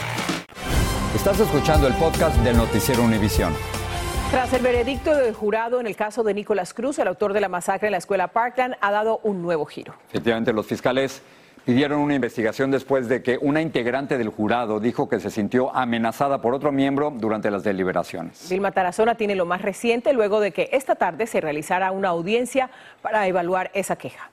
Estás 1.16 1.40
escuchando 1.40 1.88
el 1.88 1.94
podcast 1.94 2.36
del 2.40 2.58
Noticiero 2.58 3.02
Univisión. 3.02 3.54
Tras 4.30 4.52
el 4.52 4.62
veredicto 4.62 5.16
del 5.16 5.34
jurado 5.34 5.80
en 5.80 5.88
el 5.88 5.96
caso 5.96 6.24
de 6.24 6.34
Nicolás 6.34 6.74
Cruz, 6.74 7.00
el 7.00 7.08
autor 7.08 7.32
de 7.32 7.40
la 7.40 7.48
masacre 7.48 7.88
en 7.88 7.94
la 7.94 8.00
escuela 8.00 8.28
Parkland 8.28 8.76
ha 8.82 8.92
dado 8.92 9.22
un 9.24 9.42
nuevo 9.42 9.66
giro. 9.66 9.96
Efectivamente, 10.10 10.52
los 10.52 10.66
fiscales 10.66 11.22
pidieron 11.66 12.00
una 12.00 12.16
investigación 12.16 12.72
después 12.72 13.08
de 13.08 13.24
que 13.24 13.38
una 13.42 13.62
integrante 13.62 14.18
del 14.18 14.30
jurado 14.30 14.80
dijo 14.80 15.08
que 15.08 15.20
se 15.20 15.30
sintió 15.30 15.76
amenazada 15.76 16.42
por 16.42 16.54
otro 16.54 16.72
miembro 16.72 17.12
durante 17.16 17.50
las 17.50 17.64
deliberaciones. 17.64 18.50
Vilma 18.50 18.72
Tarazona 18.72 19.16
tiene 19.16 19.36
lo 19.36 19.46
más 19.46 19.62
reciente 19.62 20.14
luego 20.14 20.40
de 20.40 20.52
que 20.52 20.70
esta 20.74 20.96
tarde 20.96 21.28
se 21.28 21.42
realizara 21.42 21.92
una 21.92 22.10
audiencia 22.10 22.70
para 23.02 23.28
evaluar 23.28 23.72
esa 23.74 23.96
queja. 23.96 24.30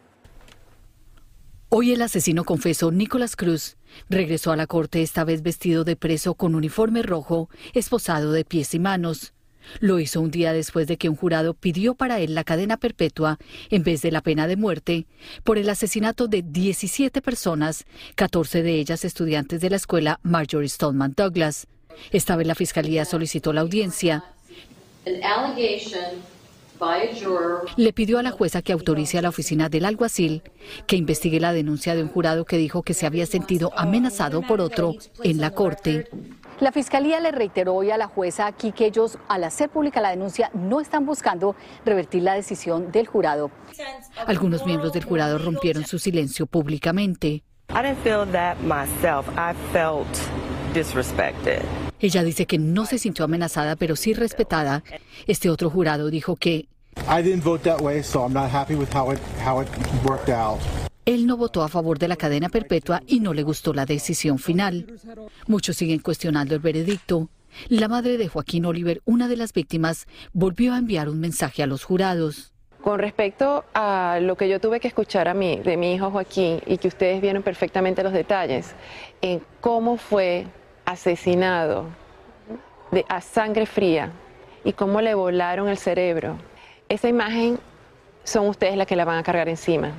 Hoy 1.68 1.92
el 1.92 2.02
asesino 2.02 2.44
confeso 2.44 2.90
Nicolás 2.90 3.36
Cruz 3.36 3.76
regresó 4.08 4.50
a 4.50 4.56
la 4.56 4.66
corte 4.66 5.02
esta 5.02 5.22
vez 5.22 5.42
vestido 5.42 5.84
de 5.84 5.94
preso 5.94 6.34
con 6.34 6.56
uniforme 6.56 7.02
rojo, 7.02 7.48
esposado 7.74 8.32
de 8.32 8.44
pies 8.44 8.74
y 8.74 8.80
manos. 8.80 9.34
Lo 9.80 9.98
hizo 9.98 10.20
un 10.20 10.30
día 10.30 10.52
después 10.52 10.86
de 10.86 10.96
que 10.96 11.08
un 11.08 11.16
jurado 11.16 11.54
pidió 11.54 11.94
para 11.94 12.20
él 12.20 12.34
la 12.34 12.44
cadena 12.44 12.76
perpetua 12.76 13.38
en 13.70 13.82
vez 13.82 14.02
de 14.02 14.10
la 14.10 14.22
pena 14.22 14.46
de 14.46 14.56
muerte 14.56 15.06
por 15.44 15.58
el 15.58 15.68
asesinato 15.68 16.28
de 16.28 16.42
17 16.42 17.22
personas, 17.22 17.84
14 18.16 18.62
de 18.62 18.74
ellas 18.74 19.04
estudiantes 19.04 19.60
de 19.60 19.70
la 19.70 19.76
escuela 19.76 20.20
Marjorie 20.22 20.68
Stoneman 20.68 21.14
Douglas. 21.16 21.66
Esta 22.10 22.36
vez 22.36 22.46
la 22.46 22.54
fiscalía 22.54 23.04
solicitó 23.04 23.52
la 23.52 23.60
audiencia. 23.60 24.24
Le 27.76 27.92
pidió 27.92 28.18
a 28.18 28.22
la 28.22 28.30
jueza 28.30 28.62
que 28.62 28.72
autorice 28.72 29.18
a 29.18 29.22
la 29.22 29.28
oficina 29.28 29.68
del 29.68 29.84
alguacil 29.84 30.42
que 30.86 30.96
investigue 30.96 31.38
la 31.38 31.52
denuncia 31.52 31.94
de 31.94 32.02
un 32.02 32.08
jurado 32.08 32.44
que 32.44 32.56
dijo 32.56 32.82
que 32.82 32.94
se 32.94 33.06
había 33.06 33.26
sentido 33.26 33.72
amenazado 33.76 34.42
por 34.42 34.60
otro 34.60 34.94
en 35.22 35.40
la 35.40 35.50
corte. 35.50 36.08
La 36.60 36.72
Fiscalía 36.72 37.20
le 37.20 37.32
reiteró 37.32 37.74
hoy 37.74 37.90
a 37.90 37.96
la 37.96 38.06
jueza 38.06 38.46
aquí 38.46 38.72
que 38.72 38.84
ellos, 38.84 39.16
al 39.28 39.44
hacer 39.44 39.70
pública 39.70 40.02
la 40.02 40.10
denuncia, 40.10 40.50
no 40.52 40.80
están 40.80 41.06
buscando 41.06 41.56
revertir 41.86 42.22
la 42.22 42.34
decisión 42.34 42.92
del 42.92 43.06
jurado. 43.06 43.50
Algunos 44.26 44.66
miembros 44.66 44.92
del 44.92 45.04
jurado 45.04 45.38
rompieron 45.38 45.86
su 45.86 45.98
silencio 45.98 46.44
públicamente. 46.44 47.42
Ella 51.98 52.22
dice 52.22 52.46
que 52.46 52.58
no 52.58 52.84
se 52.84 52.98
sintió 52.98 53.24
amenazada, 53.24 53.76
pero 53.76 53.96
sí 53.96 54.12
respetada. 54.12 54.84
Este 55.26 55.48
otro 55.48 55.70
jurado 55.70 56.10
dijo 56.10 56.36
que 56.36 56.68
él 61.14 61.26
no 61.26 61.36
votó 61.36 61.62
a 61.62 61.68
favor 61.68 61.98
de 61.98 62.08
la 62.08 62.16
cadena 62.16 62.48
perpetua 62.48 63.02
y 63.06 63.20
no 63.20 63.34
le 63.34 63.42
gustó 63.42 63.72
la 63.72 63.84
decisión 63.84 64.38
final. 64.38 64.86
Muchos 65.46 65.76
siguen 65.76 65.98
cuestionando 65.98 66.54
el 66.54 66.60
veredicto. 66.60 67.28
La 67.68 67.88
madre 67.88 68.16
de 68.16 68.28
Joaquín 68.28 68.64
Oliver, 68.64 69.02
una 69.04 69.26
de 69.26 69.36
las 69.36 69.52
víctimas, 69.52 70.06
volvió 70.32 70.72
a 70.72 70.78
enviar 70.78 71.08
un 71.08 71.18
mensaje 71.18 71.62
a 71.62 71.66
los 71.66 71.82
jurados. 71.84 72.52
Con 72.80 72.98
respecto 72.98 73.64
a 73.74 74.18
lo 74.22 74.36
que 74.36 74.48
yo 74.48 74.60
tuve 74.60 74.80
que 74.80 74.88
escuchar 74.88 75.28
a 75.28 75.34
mí, 75.34 75.60
de 75.64 75.76
mi 75.76 75.94
hijo 75.94 76.10
Joaquín, 76.10 76.60
y 76.64 76.78
que 76.78 76.88
ustedes 76.88 77.20
vieron 77.20 77.42
perfectamente 77.42 78.02
los 78.02 78.12
detalles, 78.12 78.74
en 79.20 79.42
cómo 79.60 79.96
fue 79.96 80.46
asesinado 80.86 81.86
de, 82.92 83.04
a 83.08 83.20
sangre 83.20 83.66
fría 83.66 84.12
y 84.64 84.72
cómo 84.72 85.00
le 85.00 85.14
volaron 85.14 85.68
el 85.68 85.76
cerebro, 85.76 86.38
esa 86.88 87.08
imagen 87.08 87.58
son 88.24 88.48
ustedes 88.48 88.76
las 88.76 88.86
que 88.86 88.96
la 88.96 89.04
van 89.04 89.18
a 89.18 89.22
cargar 89.22 89.48
encima. 89.48 89.92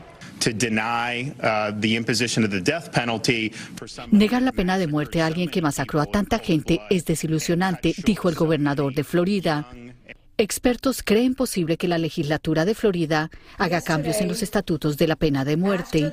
Negar 4.11 4.41
la 4.41 4.51
pena 4.51 4.77
de 4.77 4.87
muerte 4.87 5.21
a 5.21 5.27
alguien 5.27 5.49
que 5.49 5.61
masacró 5.61 6.01
a 6.01 6.05
tanta 6.05 6.39
gente 6.39 6.81
es 6.89 7.05
desilusionante, 7.05 7.93
dijo 8.05 8.29
el 8.29 8.35
gobernador 8.35 8.93
de 8.93 9.03
Florida. 9.03 9.67
Expertos 10.37 11.03
creen 11.03 11.35
posible 11.35 11.77
que 11.77 11.87
la 11.87 11.99
legislatura 11.99 12.65
de 12.65 12.73
Florida 12.73 13.29
haga 13.57 13.81
cambios 13.81 14.19
en 14.21 14.27
los 14.27 14.41
estatutos 14.41 14.97
de 14.97 15.07
la 15.07 15.15
pena 15.15 15.45
de 15.45 15.57
muerte. 15.57 16.11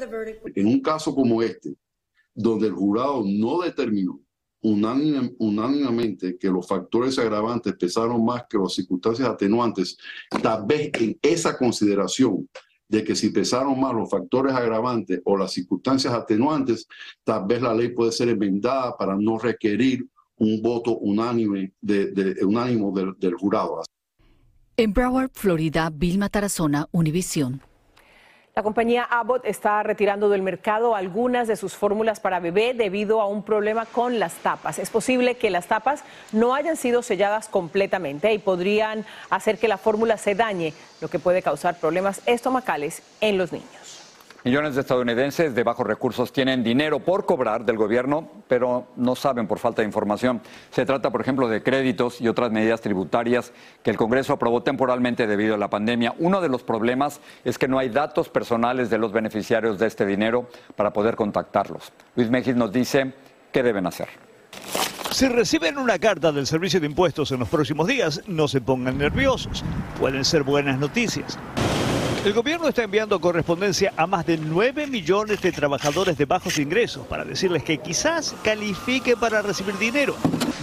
En 0.54 0.66
un 0.66 0.80
caso 0.80 1.14
como 1.14 1.42
este, 1.42 1.76
donde 2.34 2.66
el 2.66 2.74
jurado 2.74 3.24
no 3.26 3.62
determinó 3.62 4.20
unánimemente 4.60 6.36
que 6.36 6.50
los 6.50 6.66
factores 6.66 7.18
agravantes 7.18 7.74
pesaron 7.74 8.24
más 8.24 8.44
que 8.50 8.58
las 8.58 8.74
circunstancias 8.74 9.28
atenuantes, 9.28 9.96
tal 10.42 10.66
vez 10.66 10.90
en 10.94 11.18
esa 11.22 11.56
consideración 11.56 12.48
de 12.88 13.04
que 13.04 13.14
si 13.14 13.30
pesaron 13.30 13.78
más 13.78 13.94
los 13.94 14.10
factores 14.10 14.54
agravantes 14.54 15.20
o 15.24 15.36
las 15.36 15.52
circunstancias 15.52 16.12
atenuantes, 16.14 16.86
tal 17.22 17.46
vez 17.46 17.60
la 17.60 17.74
ley 17.74 17.90
puede 17.90 18.12
ser 18.12 18.28
enmendada 18.28 18.96
para 18.96 19.14
no 19.14 19.38
requerir 19.38 20.06
un 20.38 20.62
voto 20.62 20.96
unánime 20.98 21.72
de, 21.80 22.36
unánimo 22.42 22.92
del, 22.92 23.14
del 23.18 23.34
jurado. 23.34 23.82
En 24.76 24.92
Broward, 24.92 25.30
Florida, 25.34 25.90
Vilma 25.92 26.28
Tarazona, 26.28 26.86
Univisión. 26.92 27.60
La 28.58 28.64
compañía 28.64 29.04
Abbott 29.04 29.44
está 29.44 29.84
retirando 29.84 30.28
del 30.28 30.42
mercado 30.42 30.96
algunas 30.96 31.46
de 31.46 31.54
sus 31.54 31.76
fórmulas 31.76 32.18
para 32.18 32.40
bebé 32.40 32.74
debido 32.74 33.20
a 33.20 33.28
un 33.28 33.44
problema 33.44 33.86
con 33.86 34.18
las 34.18 34.34
tapas. 34.34 34.80
Es 34.80 34.90
posible 34.90 35.36
que 35.36 35.48
las 35.48 35.68
tapas 35.68 36.02
no 36.32 36.56
hayan 36.56 36.76
sido 36.76 37.04
selladas 37.04 37.48
completamente 37.48 38.32
y 38.32 38.38
podrían 38.38 39.06
hacer 39.30 39.58
que 39.58 39.68
la 39.68 39.78
fórmula 39.78 40.16
se 40.16 40.34
dañe, 40.34 40.74
lo 41.00 41.06
que 41.06 41.20
puede 41.20 41.40
causar 41.40 41.78
problemas 41.78 42.20
estomacales 42.26 43.00
en 43.20 43.38
los 43.38 43.52
niños. 43.52 44.07
Millones 44.44 44.76
de 44.76 44.82
estadounidenses 44.82 45.52
de 45.52 45.64
bajos 45.64 45.84
recursos 45.84 46.32
tienen 46.32 46.62
dinero 46.62 47.00
por 47.00 47.26
cobrar 47.26 47.64
del 47.64 47.76
gobierno, 47.76 48.28
pero 48.46 48.86
no 48.94 49.16
saben 49.16 49.48
por 49.48 49.58
falta 49.58 49.82
de 49.82 49.86
información. 49.86 50.40
Se 50.70 50.86
trata, 50.86 51.10
por 51.10 51.20
ejemplo, 51.20 51.48
de 51.48 51.60
créditos 51.60 52.20
y 52.20 52.28
otras 52.28 52.52
medidas 52.52 52.80
tributarias 52.80 53.52
que 53.82 53.90
el 53.90 53.96
Congreso 53.96 54.32
aprobó 54.32 54.62
temporalmente 54.62 55.26
debido 55.26 55.56
a 55.56 55.58
la 55.58 55.68
pandemia. 55.68 56.14
Uno 56.18 56.40
de 56.40 56.48
los 56.48 56.62
problemas 56.62 57.20
es 57.44 57.58
que 57.58 57.66
no 57.66 57.80
hay 57.80 57.88
datos 57.88 58.28
personales 58.28 58.90
de 58.90 58.98
los 58.98 59.10
beneficiarios 59.12 59.76
de 59.76 59.88
este 59.88 60.06
dinero 60.06 60.48
para 60.76 60.92
poder 60.92 61.16
contactarlos. 61.16 61.92
Luis 62.14 62.30
Mejis 62.30 62.54
nos 62.54 62.70
dice 62.70 63.12
qué 63.52 63.64
deben 63.64 63.86
hacer. 63.86 64.08
Si 65.10 65.26
reciben 65.26 65.78
una 65.78 65.98
carta 65.98 66.30
del 66.30 66.46
Servicio 66.46 66.78
de 66.78 66.86
Impuestos 66.86 67.32
en 67.32 67.40
los 67.40 67.48
próximos 67.48 67.88
días, 67.88 68.22
no 68.28 68.46
se 68.46 68.60
pongan 68.60 68.98
nerviosos. 68.98 69.64
Pueden 69.98 70.24
ser 70.24 70.44
buenas 70.44 70.78
noticias. 70.78 71.36
El 72.24 72.32
gobierno 72.32 72.68
está 72.68 72.82
enviando 72.82 73.20
correspondencia 73.20 73.94
a 73.96 74.06
más 74.08 74.26
de 74.26 74.38
9 74.38 74.88
millones 74.88 75.40
de 75.40 75.52
trabajadores 75.52 76.18
de 76.18 76.24
bajos 76.24 76.58
ingresos 76.58 77.06
para 77.06 77.24
decirles 77.24 77.62
que 77.62 77.78
quizás 77.78 78.34
califique 78.42 79.16
para 79.16 79.40
recibir 79.40 79.78
dinero. 79.78 80.16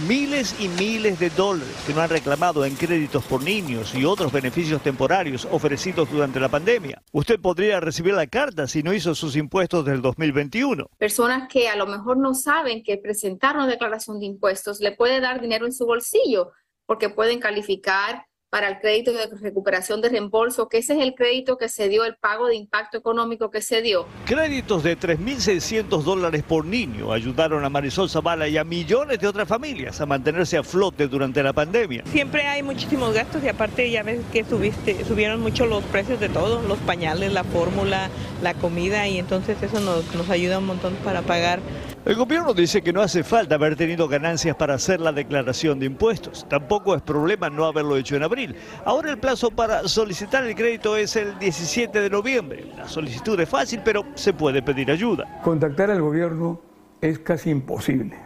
Miles 0.06 0.54
y 0.60 0.68
miles 0.68 1.18
de 1.18 1.30
dólares 1.30 1.74
que 1.86 1.94
no 1.94 2.02
han 2.02 2.10
reclamado 2.10 2.66
en 2.66 2.76
créditos 2.76 3.24
por 3.24 3.42
niños 3.42 3.94
y 3.94 4.04
otros 4.04 4.30
beneficios 4.30 4.82
temporarios 4.82 5.48
ofrecidos 5.50 6.10
durante 6.10 6.38
la 6.38 6.50
pandemia. 6.50 7.02
Usted 7.10 7.40
podría 7.40 7.80
recibir 7.80 8.12
la 8.12 8.26
carta 8.26 8.68
si 8.68 8.82
no 8.82 8.92
hizo 8.92 9.14
sus 9.14 9.34
impuestos 9.34 9.86
del 9.86 10.02
2021. 10.02 10.90
Personas 10.98 11.48
que 11.48 11.70
a 11.70 11.76
lo 11.76 11.86
mejor 11.86 12.18
no 12.18 12.34
saben 12.34 12.82
que 12.82 12.98
presentar 12.98 13.56
una 13.56 13.66
declaración 13.66 14.20
de 14.20 14.26
impuestos 14.26 14.78
le 14.80 14.92
puede 14.92 15.20
dar 15.20 15.40
dinero 15.40 15.64
en 15.64 15.72
su 15.72 15.86
bolsillo 15.86 16.52
porque 16.84 17.08
pueden 17.08 17.40
calificar 17.40 18.26
para 18.56 18.70
el 18.70 18.78
crédito 18.78 19.12
de 19.12 19.26
recuperación 19.42 20.00
de 20.00 20.08
reembolso, 20.08 20.66
que 20.66 20.78
ese 20.78 20.94
es 20.94 21.02
el 21.02 21.14
crédito 21.14 21.58
que 21.58 21.68
se 21.68 21.90
dio, 21.90 22.06
el 22.06 22.16
pago 22.16 22.46
de 22.46 22.54
impacto 22.54 22.96
económico 22.96 23.50
que 23.50 23.60
se 23.60 23.82
dio. 23.82 24.06
Créditos 24.24 24.82
de 24.82 24.98
3.600 24.98 26.02
dólares 26.02 26.42
por 26.42 26.64
niño 26.64 27.12
ayudaron 27.12 27.66
a 27.66 27.68
Marisol 27.68 28.08
Zavala 28.08 28.48
y 28.48 28.56
a 28.56 28.64
millones 28.64 29.20
de 29.20 29.26
otras 29.28 29.46
familias 29.46 30.00
a 30.00 30.06
mantenerse 30.06 30.56
a 30.56 30.62
flote 30.62 31.06
durante 31.06 31.42
la 31.42 31.52
pandemia. 31.52 32.04
Siempre 32.06 32.46
hay 32.46 32.62
muchísimos 32.62 33.12
gastos 33.12 33.44
y 33.44 33.48
aparte 33.48 33.90
ya 33.90 34.02
ves 34.02 34.20
que 34.32 34.42
subiste, 34.42 35.04
subieron 35.04 35.38
mucho 35.40 35.66
los 35.66 35.84
precios 35.84 36.18
de 36.18 36.30
todo, 36.30 36.62
los 36.62 36.78
pañales, 36.78 37.34
la 37.34 37.44
fórmula, 37.44 38.08
la 38.42 38.54
comida 38.54 39.06
y 39.06 39.18
entonces 39.18 39.62
eso 39.62 39.80
nos, 39.80 40.14
nos 40.14 40.30
ayuda 40.30 40.60
un 40.60 40.66
montón 40.66 40.94
para 41.04 41.20
pagar 41.20 41.60
el 42.06 42.14
gobierno 42.14 42.54
dice 42.54 42.82
que 42.82 42.92
no 42.92 43.02
hace 43.02 43.24
falta 43.24 43.56
haber 43.56 43.74
tenido 43.74 44.06
ganancias 44.06 44.54
para 44.54 44.74
hacer 44.74 45.00
la 45.00 45.10
declaración 45.10 45.80
de 45.80 45.86
impuestos. 45.86 46.46
Tampoco 46.48 46.94
es 46.94 47.02
problema 47.02 47.50
no 47.50 47.64
haberlo 47.64 47.96
hecho 47.96 48.14
en 48.14 48.22
abril. 48.22 48.54
Ahora 48.84 49.10
el 49.10 49.18
plazo 49.18 49.50
para 49.50 49.88
solicitar 49.88 50.44
el 50.44 50.54
crédito 50.54 50.96
es 50.96 51.16
el 51.16 51.36
17 51.40 52.00
de 52.00 52.08
noviembre. 52.08 52.70
La 52.76 52.86
solicitud 52.86 53.38
es 53.40 53.48
fácil, 53.48 53.80
pero 53.84 54.04
se 54.14 54.32
puede 54.32 54.62
pedir 54.62 54.88
ayuda. 54.92 55.40
Contactar 55.42 55.90
al 55.90 56.00
gobierno 56.00 56.60
es 57.00 57.18
casi 57.18 57.50
imposible 57.50 58.16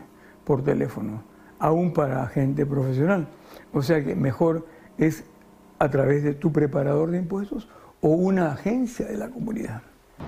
por 0.45 0.63
teléfono, 0.63 1.25
aún 1.59 1.95
para 1.95 2.27
gente 2.27 2.67
profesional. 2.67 3.29
O 3.73 3.81
sea 3.81 4.05
que 4.05 4.15
mejor 4.15 4.67
es 4.99 5.25
a 5.79 5.89
través 5.89 6.23
de 6.23 6.35
tu 6.35 6.53
preparador 6.53 7.13
de 7.13 7.17
impuestos 7.17 7.67
o 8.03 8.11
una 8.11 8.53
agencia 8.53 9.07
de 9.07 9.17
la 9.17 9.31
comunidad. 9.31 9.81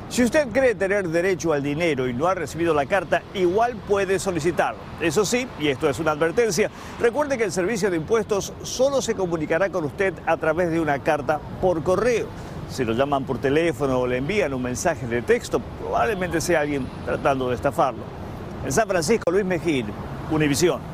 Si 0.08 0.22
usted 0.22 0.49
cree 0.49 0.75
tener 0.75 1.08
derecho 1.08 1.54
al 1.54 1.62
dinero 1.62 2.06
y 2.06 2.12
no 2.12 2.26
ha 2.26 2.34
recibido 2.34 2.75
la 2.75 2.84
carta, 2.84 3.22
igual 3.32 3.76
puede 3.88 4.18
solicitarlo. 4.18 4.78
Eso 5.00 5.25
sí, 5.25 5.49
y 5.58 5.68
esto 5.68 5.88
es 5.88 5.99
una 6.00 6.11
advertencia, 6.11 6.70
recuerde 7.00 7.38
que 7.38 7.44
el 7.44 7.52
servicio 7.52 7.90
de 7.90 7.96
impuestos 7.96 8.52
solo 8.62 9.00
se 9.00 9.14
comunicará 9.14 9.70
con 9.70 9.84
usted 9.84 10.12
a 10.26 10.37
través 10.37 10.70
de 10.70 10.80
una 10.80 10.99
carta 10.99 11.40
por 11.62 11.82
correo. 11.82 12.26
Si 12.68 12.84
lo 12.84 12.92
llaman 12.92 13.25
por 13.25 13.38
teléfono 13.38 14.00
o 14.00 14.06
le 14.06 14.18
envían 14.18 14.52
un 14.52 14.62
mensaje 14.62 15.06
de 15.06 15.22
texto, 15.22 15.61
probablemente 15.80 16.42
sea 16.42 16.61
alguien 16.61 16.87
tratando 17.06 17.49
de 17.49 17.54
estafarlo. 17.54 18.02
En 18.64 18.72
San 18.72 18.87
Francisco, 18.87 19.30
Luis 19.30 19.46
Mejía, 19.46 19.87
Univisión. 20.30 20.91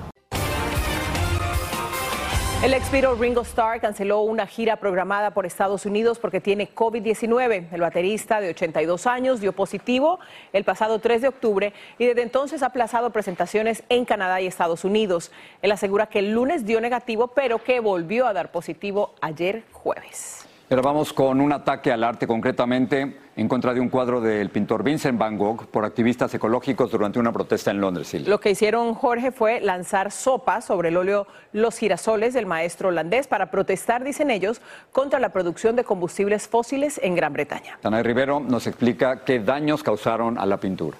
El 2.61 2.75
ex 2.75 2.91
Ringo 2.91 3.43
Starr 3.43 3.81
canceló 3.81 4.23
una 4.23 4.45
gira 4.45 4.75
programada 4.81 5.31
por 5.31 5.47
Estados 5.47 5.87
Unidos 5.87 6.19
porque 6.19 6.41
tiene 6.41 6.69
COVID-19. 6.75 7.69
El 7.71 7.81
baterista 7.81 8.41
de 8.41 8.51
82 8.51 9.07
años 9.07 9.41
dio 9.41 9.53
positivo 9.53 10.19
el 10.53 10.65
pasado 10.65 10.99
3 10.99 11.23
de 11.23 11.29
octubre 11.29 11.73
y 11.99 12.07
desde 12.07 12.23
entonces 12.23 12.65
ha 12.65 12.67
aplazado 12.67 13.11
presentaciones 13.11 13.85
en 13.89 14.05
Canadá 14.05 14.41
y 14.41 14.49
Estados 14.49 14.85
Unidos. 14.85 15.31
Él 15.63 15.71
asegura 15.71 16.07
que 16.07 16.19
el 16.19 16.33
lunes 16.33 16.67
dio 16.67 16.81
negativo, 16.81 17.29
pero 17.29 17.63
que 17.63 17.79
volvió 17.79 18.27
a 18.27 18.33
dar 18.33 18.51
positivo 18.51 19.15
ayer 19.21 19.63
jueves. 19.71 20.45
Ahora 20.69 20.83
vamos 20.83 21.13
con 21.13 21.41
un 21.41 21.53
ataque 21.53 21.93
al 21.93 22.03
arte, 22.03 22.27
concretamente 22.27 23.19
en 23.39 23.47
contra 23.47 23.73
de 23.73 23.81
un 23.81 23.89
cuadro 23.89 24.21
del 24.21 24.51
pintor 24.51 24.83
Vincent 24.83 25.17
Van 25.17 25.39
Gogh 25.39 25.67
por 25.67 25.85
activistas 25.85 26.35
ecológicos 26.35 26.91
durante 26.91 27.21
una 27.21 27.33
protesta 27.33 27.71
en 27.71 27.81
Londres. 27.81 28.13
Lo 28.27 28.41
que 28.41 28.51
hicieron, 28.51 28.95
Jorge, 28.95 29.31
fue 29.31 29.61
lanzar 29.61 30.11
sopa 30.11 30.61
sobre 30.61 30.89
el 30.89 30.97
óleo 30.97 31.29
Los 31.53 31.79
girasoles 31.79 32.35
del 32.35 32.47
maestro 32.47 32.89
holandés 32.89 33.29
para 33.29 33.53
protestar, 33.53 34.03
dicen 34.03 34.33
ellos, 34.33 34.61
contra 34.91 35.21
la 35.21 35.29
producción 35.29 35.77
de 35.77 35.85
combustibles 35.85 36.49
fósiles 36.49 37.01
en 37.01 37.15
Gran 37.15 37.33
Bretaña. 37.33 37.79
Tanay 37.81 38.03
Rivero 38.03 38.41
nos 38.41 38.67
explica 38.67 39.25
qué 39.25 39.39
daños 39.39 39.85
causaron 39.85 40.37
a 40.37 40.45
la 40.45 40.57
pintura. 40.57 40.99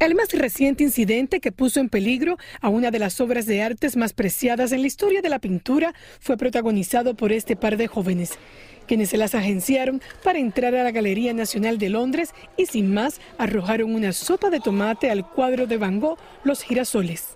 El 0.00 0.16
más 0.16 0.32
reciente 0.32 0.82
incidente 0.82 1.40
que 1.40 1.52
puso 1.52 1.78
en 1.78 1.88
peligro 1.88 2.36
a 2.60 2.68
una 2.68 2.90
de 2.90 2.98
las 2.98 3.20
obras 3.20 3.46
de 3.46 3.62
artes 3.62 3.96
más 3.96 4.12
preciadas 4.12 4.72
en 4.72 4.80
la 4.80 4.88
historia 4.88 5.22
de 5.22 5.28
la 5.28 5.38
pintura 5.38 5.94
fue 6.18 6.36
protagonizado 6.36 7.14
por 7.14 7.32
este 7.32 7.54
par 7.54 7.76
de 7.76 7.86
jóvenes, 7.86 8.36
quienes 8.86 9.10
se 9.10 9.16
las 9.16 9.34
agenciaron 9.34 10.00
para 10.22 10.38
entrar 10.38 10.74
a 10.74 10.84
la 10.84 10.90
Galería 10.90 11.32
Nacional 11.32 11.78
de 11.78 11.88
Londres 11.88 12.34
y 12.56 12.66
sin 12.66 12.92
más 12.92 13.20
arrojaron 13.38 13.94
una 13.94 14.12
sopa 14.12 14.50
de 14.50 14.60
tomate 14.60 15.10
al 15.10 15.28
cuadro 15.28 15.66
de 15.66 15.76
Van 15.76 16.00
Gogh, 16.00 16.18
Los 16.44 16.62
girasoles. 16.62 17.34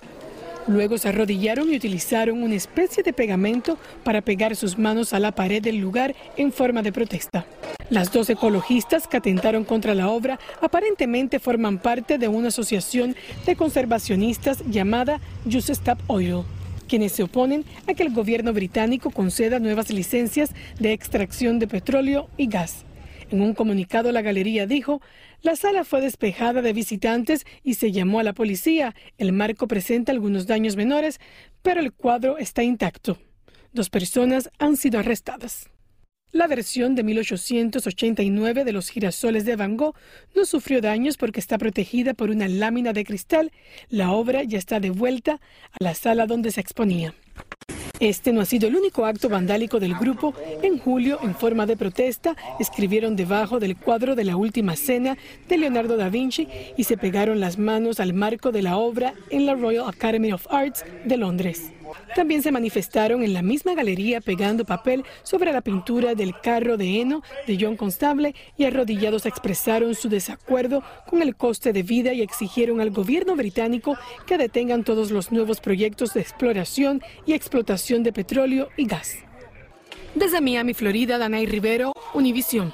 Luego 0.68 0.98
se 0.98 1.08
arrodillaron 1.08 1.72
y 1.72 1.76
utilizaron 1.76 2.42
una 2.42 2.54
especie 2.54 3.02
de 3.02 3.14
pegamento 3.14 3.78
para 4.04 4.20
pegar 4.20 4.54
sus 4.54 4.76
manos 4.76 5.14
a 5.14 5.18
la 5.18 5.32
pared 5.32 5.62
del 5.62 5.78
lugar 5.78 6.14
en 6.36 6.52
forma 6.52 6.82
de 6.82 6.92
protesta. 6.92 7.46
Las 7.88 8.12
dos 8.12 8.28
ecologistas 8.28 9.08
que 9.08 9.16
atentaron 9.16 9.64
contra 9.64 9.94
la 9.94 10.10
obra 10.10 10.38
aparentemente 10.60 11.38
forman 11.38 11.78
parte 11.78 12.18
de 12.18 12.28
una 12.28 12.48
asociación 12.48 13.16
de 13.46 13.56
conservacionistas 13.56 14.62
llamada 14.68 15.20
Just 15.50 15.70
Stop 15.70 15.98
Oil 16.06 16.44
quienes 16.88 17.12
se 17.12 17.22
oponen 17.22 17.64
a 17.86 17.94
que 17.94 18.02
el 18.02 18.12
gobierno 18.12 18.52
británico 18.52 19.10
conceda 19.10 19.60
nuevas 19.60 19.90
licencias 19.90 20.50
de 20.80 20.92
extracción 20.92 21.60
de 21.60 21.68
petróleo 21.68 22.28
y 22.36 22.48
gas. 22.48 22.84
En 23.30 23.42
un 23.42 23.54
comunicado 23.54 24.10
la 24.10 24.22
galería 24.22 24.66
dijo, 24.66 25.00
la 25.42 25.54
sala 25.54 25.84
fue 25.84 26.00
despejada 26.00 26.62
de 26.62 26.72
visitantes 26.72 27.46
y 27.62 27.74
se 27.74 27.92
llamó 27.92 28.18
a 28.18 28.24
la 28.24 28.32
policía. 28.32 28.94
El 29.18 29.32
marco 29.32 29.68
presenta 29.68 30.10
algunos 30.10 30.46
daños 30.46 30.74
menores, 30.76 31.20
pero 31.62 31.80
el 31.80 31.92
cuadro 31.92 32.38
está 32.38 32.62
intacto. 32.62 33.18
Dos 33.72 33.90
personas 33.90 34.50
han 34.58 34.76
sido 34.76 34.98
arrestadas. 34.98 35.70
La 36.30 36.46
versión 36.46 36.94
de 36.94 37.02
1889 37.04 38.64
de 38.64 38.72
los 38.72 38.90
girasoles 38.90 39.46
de 39.46 39.56
Van 39.56 39.78
Gogh 39.78 39.94
no 40.36 40.44
sufrió 40.44 40.82
daños 40.82 41.16
porque 41.16 41.40
está 41.40 41.56
protegida 41.56 42.12
por 42.12 42.28
una 42.28 42.48
lámina 42.48 42.92
de 42.92 43.04
cristal. 43.04 43.50
La 43.88 44.12
obra 44.12 44.42
ya 44.42 44.58
está 44.58 44.78
de 44.78 44.90
vuelta 44.90 45.40
a 45.72 45.82
la 45.82 45.94
sala 45.94 46.26
donde 46.26 46.50
se 46.50 46.60
exponía. 46.60 47.14
Este 47.98 48.32
no 48.32 48.42
ha 48.42 48.44
sido 48.44 48.68
el 48.68 48.76
único 48.76 49.06
acto 49.06 49.30
vandálico 49.30 49.80
del 49.80 49.94
grupo. 49.94 50.34
En 50.62 50.78
julio, 50.78 51.18
en 51.22 51.34
forma 51.34 51.64
de 51.64 51.78
protesta, 51.78 52.36
escribieron 52.60 53.16
debajo 53.16 53.58
del 53.58 53.76
cuadro 53.76 54.14
de 54.14 54.24
la 54.24 54.36
última 54.36 54.76
cena 54.76 55.16
de 55.48 55.58
Leonardo 55.58 55.96
da 55.96 56.10
Vinci 56.10 56.46
y 56.76 56.84
se 56.84 56.98
pegaron 56.98 57.40
las 57.40 57.58
manos 57.58 58.00
al 58.00 58.12
marco 58.12 58.52
de 58.52 58.62
la 58.62 58.76
obra 58.76 59.14
en 59.30 59.46
la 59.46 59.54
Royal 59.54 59.88
Academy 59.88 60.32
of 60.32 60.46
Arts 60.50 60.84
de 61.06 61.16
Londres. 61.16 61.72
También 62.14 62.42
se 62.42 62.52
manifestaron 62.52 63.22
en 63.22 63.32
la 63.32 63.42
misma 63.42 63.74
galería 63.74 64.20
pegando 64.20 64.64
papel 64.64 65.04
sobre 65.22 65.52
la 65.52 65.60
pintura 65.60 66.14
del 66.14 66.38
carro 66.40 66.76
de 66.76 67.00
heno 67.00 67.22
de 67.46 67.58
John 67.60 67.76
Constable 67.76 68.34
y 68.56 68.64
arrodillados 68.64 69.26
expresaron 69.26 69.94
su 69.94 70.08
desacuerdo 70.08 70.82
con 71.06 71.22
el 71.22 71.36
coste 71.36 71.72
de 71.72 71.82
vida 71.82 72.12
y 72.12 72.22
exigieron 72.22 72.80
al 72.80 72.90
gobierno 72.90 73.36
británico 73.36 73.96
que 74.26 74.38
detengan 74.38 74.84
todos 74.84 75.10
los 75.10 75.32
nuevos 75.32 75.60
proyectos 75.60 76.14
de 76.14 76.20
exploración 76.20 77.02
y 77.26 77.34
explotación 77.34 78.02
de 78.02 78.12
petróleo 78.12 78.68
y 78.76 78.86
gas. 78.86 79.16
Desde 80.14 80.40
Miami, 80.40 80.74
Florida, 80.74 81.18
Danay 81.18 81.46
Rivero, 81.46 81.92
Univisión. 82.14 82.72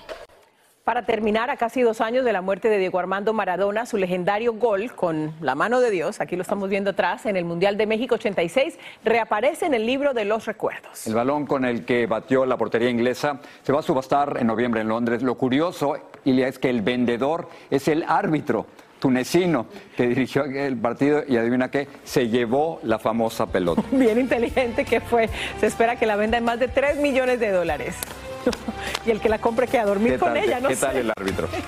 Para 0.85 1.07
terminar, 1.07 1.49
a 1.49 1.57
casi 1.57 1.81
dos 1.81 2.03
años 2.03 2.27
de 2.27 2.33
la 2.35 2.43
muerte 2.43 2.69
de 2.69 2.77
Diego 2.77 2.99
Armando 2.99 3.33
Maradona, 3.33 3.87
su 3.87 3.97
legendario 3.97 4.53
gol 4.53 4.93
con 4.95 5.33
la 5.41 5.55
mano 5.55 5.81
de 5.81 5.91
Dios, 5.91 6.21
aquí 6.21 6.37
lo 6.37 6.43
estamos 6.43 6.69
viendo 6.69 6.91
atrás, 6.91 7.25
en 7.25 7.37
el 7.37 7.47
Mundial 7.47 7.79
de 7.79 7.87
México 7.87 8.17
86, 8.17 8.79
reaparece 9.03 9.65
en 9.65 9.73
el 9.73 9.87
libro 9.87 10.13
de 10.13 10.27
los 10.27 10.45
recuerdos. 10.45 11.07
El 11.07 11.15
balón 11.15 11.47
con 11.47 11.65
el 11.65 11.87
que 11.87 12.07
batió 12.07 12.45
la 12.45 12.59
portería 12.59 12.91
inglesa 12.91 13.41
se 13.63 13.73
va 13.73 13.79
a 13.79 13.83
subastar 13.83 14.37
en 14.39 14.47
noviembre 14.47 14.83
en 14.83 14.89
Londres. 14.89 15.23
Lo 15.23 15.37
curioso, 15.37 15.97
Ilia, 16.25 16.49
es 16.49 16.59
que 16.59 16.69
el 16.69 16.83
vendedor 16.83 17.49
es 17.71 17.89
el 17.89 18.05
árbitro 18.07 18.67
tunecino 18.99 19.65
que 19.97 20.07
dirigió 20.07 20.45
el 20.45 20.77
partido 20.77 21.25
y 21.27 21.39
adivina 21.39 21.71
qué, 21.71 21.89
se 22.05 22.29
llevó 22.29 22.81
la 22.83 22.99
famosa 22.99 23.47
pelota. 23.47 23.83
Bien 23.91 24.21
inteligente 24.21 24.85
que 24.85 25.01
fue. 25.01 25.31
Se 25.61 25.67
espera 25.67 25.97
que 25.97 26.05
la 26.05 26.17
venda 26.17 26.37
en 26.37 26.45
más 26.45 26.61
de 26.61 26.69
3 26.69 26.99
millones 26.99 27.41
de 27.41 27.53
dólares. 27.53 27.97
y 29.07 29.11
el 29.11 29.21
que 29.21 29.29
la 29.29 29.39
compre 29.39 29.67
que 29.67 29.79
a 29.79 29.85
dormir 29.85 30.19
con 30.19 30.37
ella, 30.37 30.61
¿no? 30.61 30.69
¿Qué 30.69 30.77
tal 30.77 30.97
el 30.97 31.11
árbitro? 31.11 31.49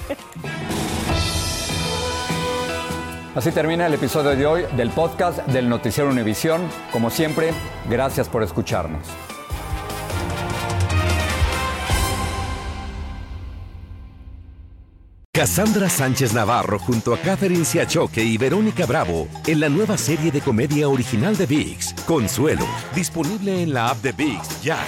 Así 3.34 3.52
termina 3.52 3.86
el 3.86 3.92
episodio 3.92 4.30
de 4.34 4.46
hoy 4.46 4.64
del 4.78 4.88
podcast 4.88 5.46
del 5.48 5.68
Noticiero 5.68 6.08
Univisión. 6.08 6.62
Como 6.90 7.10
siempre, 7.10 7.52
gracias 7.86 8.30
por 8.30 8.42
escucharnos. 8.42 9.06
Cassandra 15.34 15.90
Sánchez 15.90 16.32
Navarro 16.32 16.78
junto 16.78 17.12
a 17.12 17.18
Catherine 17.18 17.66
Siachoque 17.66 18.24
y 18.24 18.38
Verónica 18.38 18.86
Bravo 18.86 19.28
en 19.46 19.60
la 19.60 19.68
nueva 19.68 19.98
serie 19.98 20.30
de 20.30 20.40
comedia 20.40 20.88
original 20.88 21.36
de 21.36 21.44
Vix, 21.44 21.92
Consuelo, 22.06 22.66
disponible 22.94 23.62
en 23.62 23.74
la 23.74 23.90
app 23.90 23.98
de 23.98 24.12
Vix 24.12 24.62
ya. 24.62 24.78